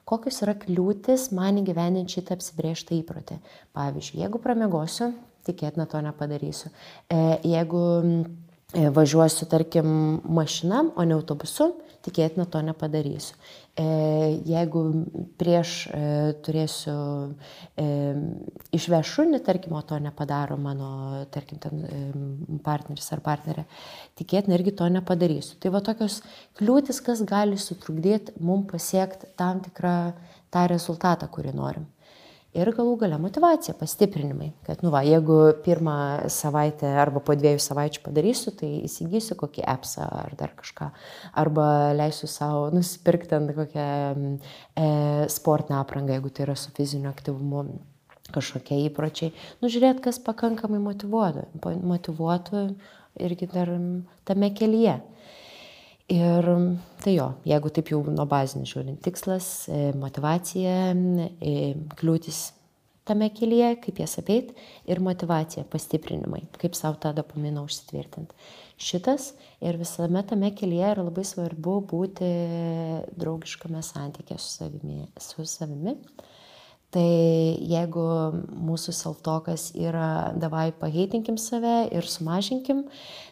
[0.10, 3.38] Kokios yra kliūtis man įgyveninti šitą apsibriežtą įprotį?
[3.78, 5.12] Pavyzdžiui, jeigu pramegosiu,
[5.48, 6.74] tikėtina to nepadarysiu.
[7.08, 9.88] E, jeigu e, važiuosiu, tarkim,
[10.26, 11.70] mašina, o ne autobusu,
[12.04, 13.38] tikėtina to nepadarysiu.
[13.80, 13.86] E,
[14.45, 14.84] jeigu
[15.39, 16.01] prieš e,
[16.45, 16.95] turėsiu
[17.80, 17.88] e,
[18.76, 20.91] išveš šunį, tarkim, o to nepadaro mano,
[21.34, 21.88] tarkim, ten
[22.66, 23.66] partneris ar partnerė,
[24.20, 25.58] tikėtina irgi to nepadarysiu.
[25.64, 26.22] Tai va tokios
[26.60, 29.97] kliūtis, kas gali sutrukdyti mums pasiekti tam tikrą
[30.54, 31.89] tą rezultatą, kurį norim
[32.58, 34.51] ir galų gale motivacija, pastiprinimai.
[34.68, 35.95] Kad, nu va, jeigu pirmą
[36.34, 40.89] savaitę arba po dviejų savaičių padarysiu, tai įsigysiu kokį appsą ar dar kažką.
[41.43, 44.89] Arba leisiu savo nusipirkti ant kokią e,
[45.34, 47.66] sportinę aprangą, jeigu tai yra su fiziniu aktyvumu
[48.34, 49.34] kažkokie įpročiai.
[49.62, 51.47] Nu, žiūrėt, kas pakankamai motivuotų,
[51.84, 52.68] motivuotų
[53.22, 53.74] irgi dar
[54.28, 54.99] tame kelyje.
[56.12, 56.47] Ir
[56.99, 60.91] tai jo, jeigu taip jau nuo bazinio žiūrint, tikslas, e, motivacija,
[61.39, 61.54] e,
[61.95, 62.41] kliūtis
[63.08, 64.51] tame kelyje, kaip jas apeit
[64.89, 68.36] ir motivacija, pastiprinimai, kaip savo tą dopaminą užsitvirtinti.
[68.84, 69.32] Šitas
[69.64, 72.30] ir visame tame kelyje yra labai svarbu būti
[73.20, 75.06] draugiškame santykė su savimi.
[75.24, 75.95] Su savimi
[76.94, 78.04] Tai jeigu
[78.54, 82.84] mūsų self-talkas yra davai paheitinkim save ir sumažinkim,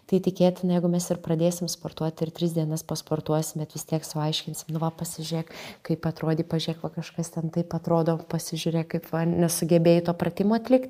[0.10, 4.72] tai tikėtina, jeigu mes ir pradėsim sportuoti ir tris dienas pasportuosim, bet vis tiek suaiškinsim,
[4.74, 5.54] nu va pasižiūrėk,
[5.86, 10.90] kaip atrodė, pažiūrėk, va kažkas ten taip atrodo, pasižiūrėk, kaip va, nesugebėjai to pratimo atlikti,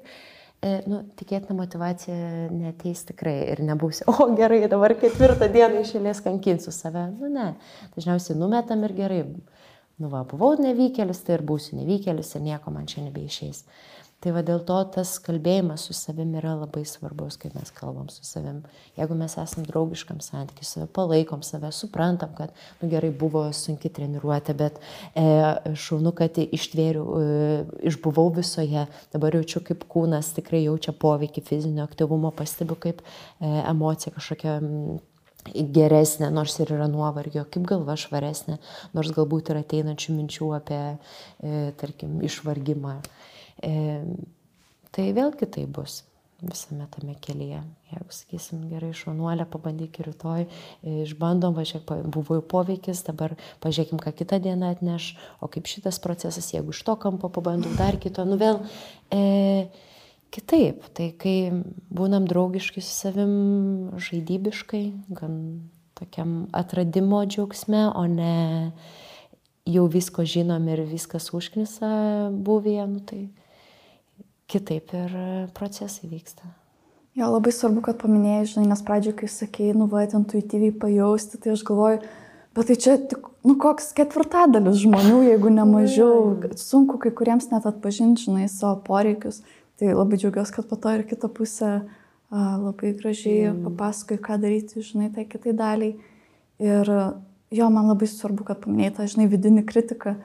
[0.63, 6.71] e, nu, tikėtina motivacija neteis tikrai ir nebūsi, o gerai, dabar ketvirtą dieną išėlės kankinsiu
[6.71, 7.09] save.
[7.19, 7.51] Nu ne,
[7.97, 9.25] dažniausiai numetam ir gerai.
[10.01, 13.65] Nu va, buvau nevykėlis, tai ir būsiu nevykėlis ir nieko man čia nebeišeis.
[14.21, 18.21] Tai va dėl to tas kalbėjimas su savim yra labai svarbus, kai mes kalbam su
[18.25, 18.59] savim.
[18.97, 24.53] Jeigu mes esam draugiškam santykiu, save palaikom, save suprantam, kad, nu gerai, buvo sunki treniruotė,
[24.57, 24.77] bet
[25.17, 25.25] e,
[25.85, 27.51] šaunu, kad ištvėriu, e,
[27.89, 34.13] išbuvau visoje, dabar jaučiu, kaip kūnas tikrai jaučia poveikį fizinio aktyvumo, pastebiu, kaip e, emocija
[34.17, 34.59] kažkokia
[35.49, 38.59] geresnė, nors ir yra nuovargio, kaip galva švaresnė,
[38.97, 40.83] nors galbūt ir ateinančių minčių apie,
[41.41, 42.99] e, tarkim, išvargimą.
[43.63, 43.75] E,
[44.95, 46.01] tai vėlgi tai bus
[46.41, 47.61] visame tame kelyje.
[47.91, 54.13] Jeigu sakysim, gerai, šaunuolė, pabandyk rytoj, e, išbandom, važiuok, buvo jau poveikis, dabar pažiūrėkim, ką
[54.17, 55.11] kitą dieną atneš,
[55.41, 58.61] o kaip šitas procesas, jeigu iš to kampo pabandau dar kito, nu vėl
[59.13, 59.69] e,
[60.31, 60.87] kitaip.
[60.97, 61.35] Tai kai
[61.93, 63.33] būnam draugiški su savim,
[63.99, 64.83] žaidybiškai,
[65.17, 65.37] gan
[65.99, 68.71] tokiam atradimo džiaugsme, o ne
[69.69, 73.21] jau visko žinom ir viskas užknisa buvėje, nu tai
[74.51, 75.13] kitaip ir
[75.55, 76.49] procesai vyksta.
[77.15, 81.53] Jo, labai svarbu, kad paminėjai, žinai, nes pradžioje, kai sakėjai, nu, va, intuityviai pajausti, tai
[81.53, 81.99] aš galvoju,
[82.55, 87.67] bet tai čia tik, nu, koks ketvirtadalis žmonių, jeigu ne mažiau, sunku kai kuriems net
[87.67, 89.41] atpažinti, žinai, savo poreikius.
[89.81, 91.71] Tai labai džiaugiuosi, kad po to ir kita pusė
[92.31, 93.63] labai gražiai mm.
[93.65, 95.95] papasakoja, ką daryti, žinai, tai kitai daliai.
[96.61, 96.91] Ir
[97.51, 100.19] jo, man labai svarbu, kad paminėjai tą, žinai, vidinį kritiką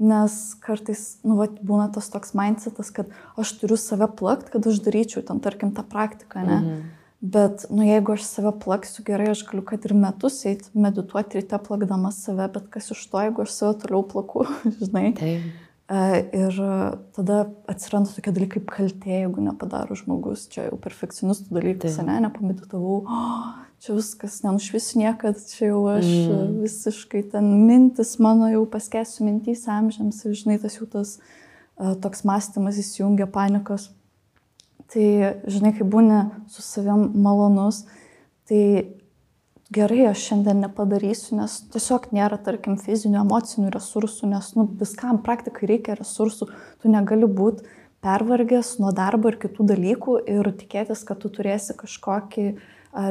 [0.00, 0.34] Nes
[0.64, 5.20] kartais, nu, va, būna tas toks mindsetas, kad aš turiu save plakt, kad aš daryčiau
[5.28, 6.56] ten, tarkim, tą praktiką, ne?
[6.56, 6.78] Mhm.
[7.20, 11.58] Bet, nu, jeigu aš save plaksiu gerai, aš galiu, kad ir metus eiti medituoti ryte
[11.60, 14.46] plakdama save, bet kas iš to, jeigu aš save toliau plaku,
[14.86, 15.10] žinai?
[15.20, 15.68] Taip.
[15.90, 16.54] Ir
[17.16, 23.00] tada atsiranda tokie dalykai kaip kaltė, jeigu nepadaro žmogus, čia jau perfekcionistų dalykas, ne, nepameditavau,
[23.02, 23.48] oh,
[23.82, 26.52] čia viskas nenušvisiu niekad, čia jau aš mm.
[26.62, 32.22] visiškai ten mintis mano jau paskesiu mintys amžiams ir žinai, tas jau tas uh, toks
[32.28, 33.88] mąstymas įsijungia panikos.
[34.94, 35.06] Tai
[35.50, 36.22] žinai, kai būni
[36.54, 37.82] su savim malonus,
[38.46, 38.62] tai
[39.74, 45.70] gerai, aš šiandien nepadarysiu, nes tiesiog nėra, tarkim, fizinių, emocinių resursų, nes nu, viskam praktikai
[45.70, 46.50] reikia resursų,
[46.82, 47.66] tu negali būti
[48.04, 52.46] pervargęs nuo darbo ir kitų dalykų ir tikėtis, kad tu turėsi kažkokį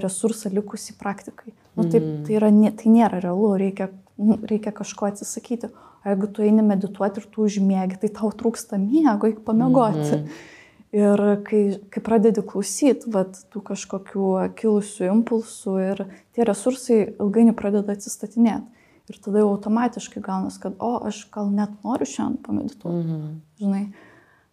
[0.03, 1.53] resursą likusį praktikai.
[1.77, 2.23] Nu, taip, mhm.
[2.27, 5.71] tai, yra, tai nėra realu, reikia, nu, reikia kažko atsisakyti.
[5.99, 9.99] O jeigu tu eini medituoti ir tu užmiegi, tai tau trūksta miego, eik pamiegoti.
[9.99, 10.57] Mm -hmm.
[10.89, 11.61] Ir kai,
[11.93, 15.99] kai pradedi klausyti vat, tų kažkokių kilusių impulsų ir
[16.33, 18.65] tie resursai ilgainiui pradeda atsistatinėti.
[19.09, 23.05] Ir tada jau automatiškai gaunas, kad, o, aš gal net noriu šiandien pamedituoti.
[23.05, 23.37] Mm -hmm.
[23.61, 23.83] Žinai,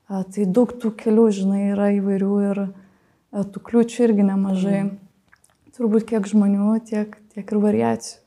[0.08, 2.68] a, tai daug tų kelių, žinai, yra įvairių ir a,
[3.44, 4.82] tų kliūčių irgi nemažai.
[4.82, 5.02] Mm -hmm.
[5.76, 8.20] Turbūt kiek žmonių, tiek, tiek ir variacijų.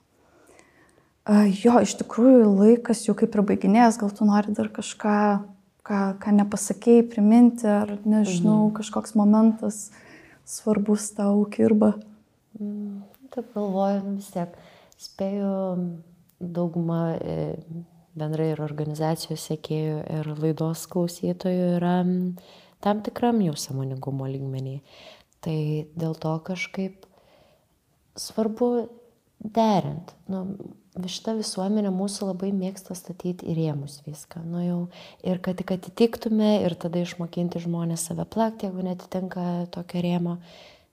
[1.26, 5.40] A, jo, iš tikrųjų laikas jau kaip ir baiginės, gal tu nori dar kažką
[5.90, 8.76] ką, ką nepasakėjai, priminti, ar nežinau, mhm.
[8.78, 9.88] kažkoks momentas
[10.50, 11.96] svarbus tau kirba.
[12.60, 13.02] Mm,
[13.34, 14.54] taip galvoju, nu, vis tiek
[15.00, 15.54] spėju
[16.40, 17.38] daugumą e,
[18.20, 21.96] bendrai ir organizacijos sėkėjų ir laidos klausytojų yra
[22.84, 24.80] tam tikram jau samoningumo lygmenį.
[25.44, 25.60] Tai
[25.96, 27.06] dėl to kažkaip
[28.20, 28.90] svarbu
[29.40, 30.12] derint.
[30.28, 30.44] Nu,
[30.98, 34.42] šita visuomenė mūsų labai mėgsta statyti į rėmus viską.
[34.48, 34.80] Nu jau,
[35.24, 40.40] ir kad tik atitiktume ir tada išmokinti žmonės save plakti, jeigu netitinka tokio rėmo.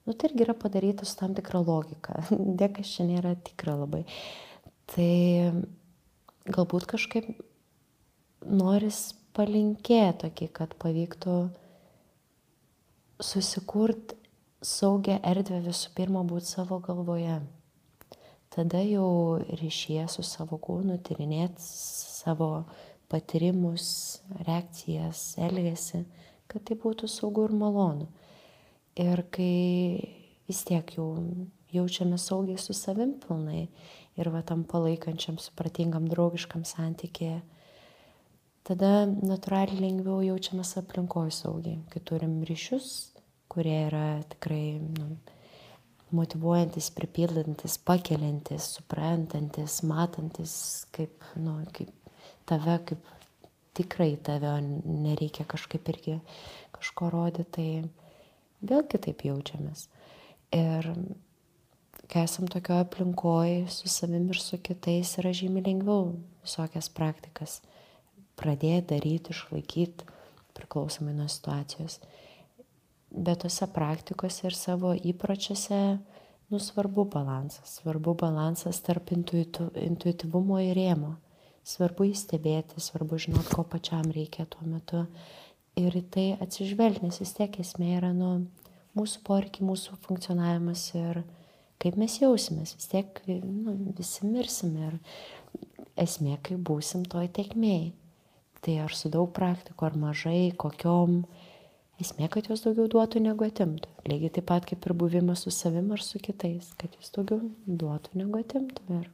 [0.07, 2.21] Nu, tai irgi yra padaryta su tam tikra logika.
[2.61, 4.05] Dėkas čia nėra tikra labai.
[4.87, 5.11] Tai
[6.47, 7.33] galbūt kažkaip
[8.47, 11.41] noris palinkėti tokį, kad pavyktų
[13.19, 14.15] susikurti
[14.63, 17.41] saugią erdvę visų pirma būti savo galvoje
[18.57, 22.65] tada jau ryšyje su savo kūnu tyrinėt savo
[23.11, 23.89] patyrimus,
[24.47, 26.01] reakcijas, elgesį,
[26.49, 28.09] kad tai būtų saugu ir malonu.
[28.97, 29.53] Ir kai
[30.49, 31.11] vis tiek jau
[31.73, 33.67] jaučiame saugiai su savim pilnai
[34.17, 37.43] ir va tam palaikančiam, supratingam, draugiškam santykėje,
[38.67, 42.89] tada natūraliai lengviau jaučiamės aplinkoje saugiai, kai turim ryšius,
[43.51, 45.13] kurie yra tikrai nu,
[46.15, 50.53] motivuojantis, pripildantis, pakeliantis, suprantantis, matantis,
[50.95, 51.91] kaip, nu, kaip
[52.47, 53.13] tave, kaip
[53.77, 54.55] tikrai tave,
[54.85, 56.17] nereikia kažkaip irgi
[56.77, 59.87] kažko rodyti, tai vėl kitaip jaučiamės.
[60.55, 60.87] Ir
[62.07, 66.13] kai esam tokio aplinkoje su savim ir su kitais, yra žymiai lengviau
[66.45, 67.59] visokias praktikas
[68.39, 70.07] pradėti daryti, išlaikyti,
[70.57, 71.99] priklausomai nuo situacijos.
[73.17, 75.81] Bet tose praktikose ir savo įpročiuose,
[76.51, 77.77] nu, svarbu balansas.
[77.79, 81.15] Svarbu balansas tarp intuitu, intuityvumo ir rėmo.
[81.67, 85.03] Svarbu įstebėti, svarbu žinot, ko pačiam reikia tuo metu.
[85.77, 88.31] Ir į tai atsižvelgti, nes vis tiek esmė yra nu,
[88.97, 91.21] mūsų poreikiai, mūsų funkcionavimas ir
[91.83, 92.77] kaip mes jausimės.
[92.79, 94.97] Vis tiek nu, visi mirsim ir
[95.99, 97.91] esmė, kaip būsim toj tekmėj.
[98.63, 101.21] Tai ar su daug praktikų, ar mažai, kokiom,
[102.01, 103.89] esmė, kad jos daugiau duotų negu atimtų.
[104.09, 108.21] Lygiai taip pat kaip ir buvimas su savim ar su kitais, kad jis daugiau duotų
[108.21, 109.01] negu atimtų.
[109.01, 109.09] Ir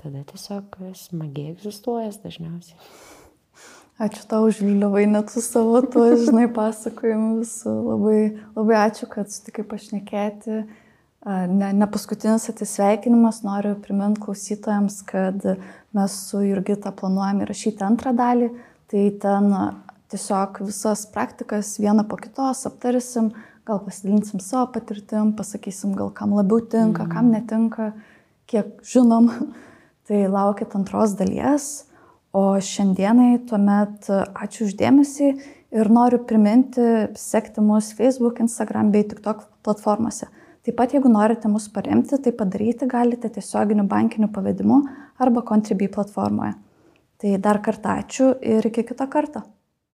[0.00, 2.78] tada tiesiog smagiai egzistuojas dažniausiai.
[4.04, 7.74] Ačiū tau užliuvai net su savo tuo, žinai, pasakojimu visų.
[7.92, 8.16] Labai,
[8.56, 10.64] labai ačiū, kad sutikai pašnekėti
[11.24, 15.46] ne, ne paskutinis atsisveikinimas, noriu priminti klausytojams, kad
[15.96, 18.50] mes su Jurgita planuojame įrašyti antrą dalį,
[18.90, 19.48] tai ten
[20.14, 23.32] tiesiog visas praktikas vieną po kitos aptarysim,
[23.66, 27.34] gal pasidalinsim savo patirtim, pasakysim, gal kam labiau tinka, kam mhm.
[27.34, 27.90] netinka,
[28.50, 29.30] kiek žinom.
[30.04, 31.86] Tai laukit antros dalies.
[32.34, 35.28] O šiandienai tuomet ačiū uždėmesį
[35.78, 36.84] ir noriu priminti
[37.16, 40.28] sekti mus Facebook, Instagram bei TikTok platformose.
[40.64, 44.82] Taip pat, jeigu norite mus paremti, tai padaryti galite tiesioginiu bankiniu pavedimu
[45.24, 46.52] arba Contribui platformoje.
[47.20, 49.46] Tai dar kartą ačiū ir iki kito karto.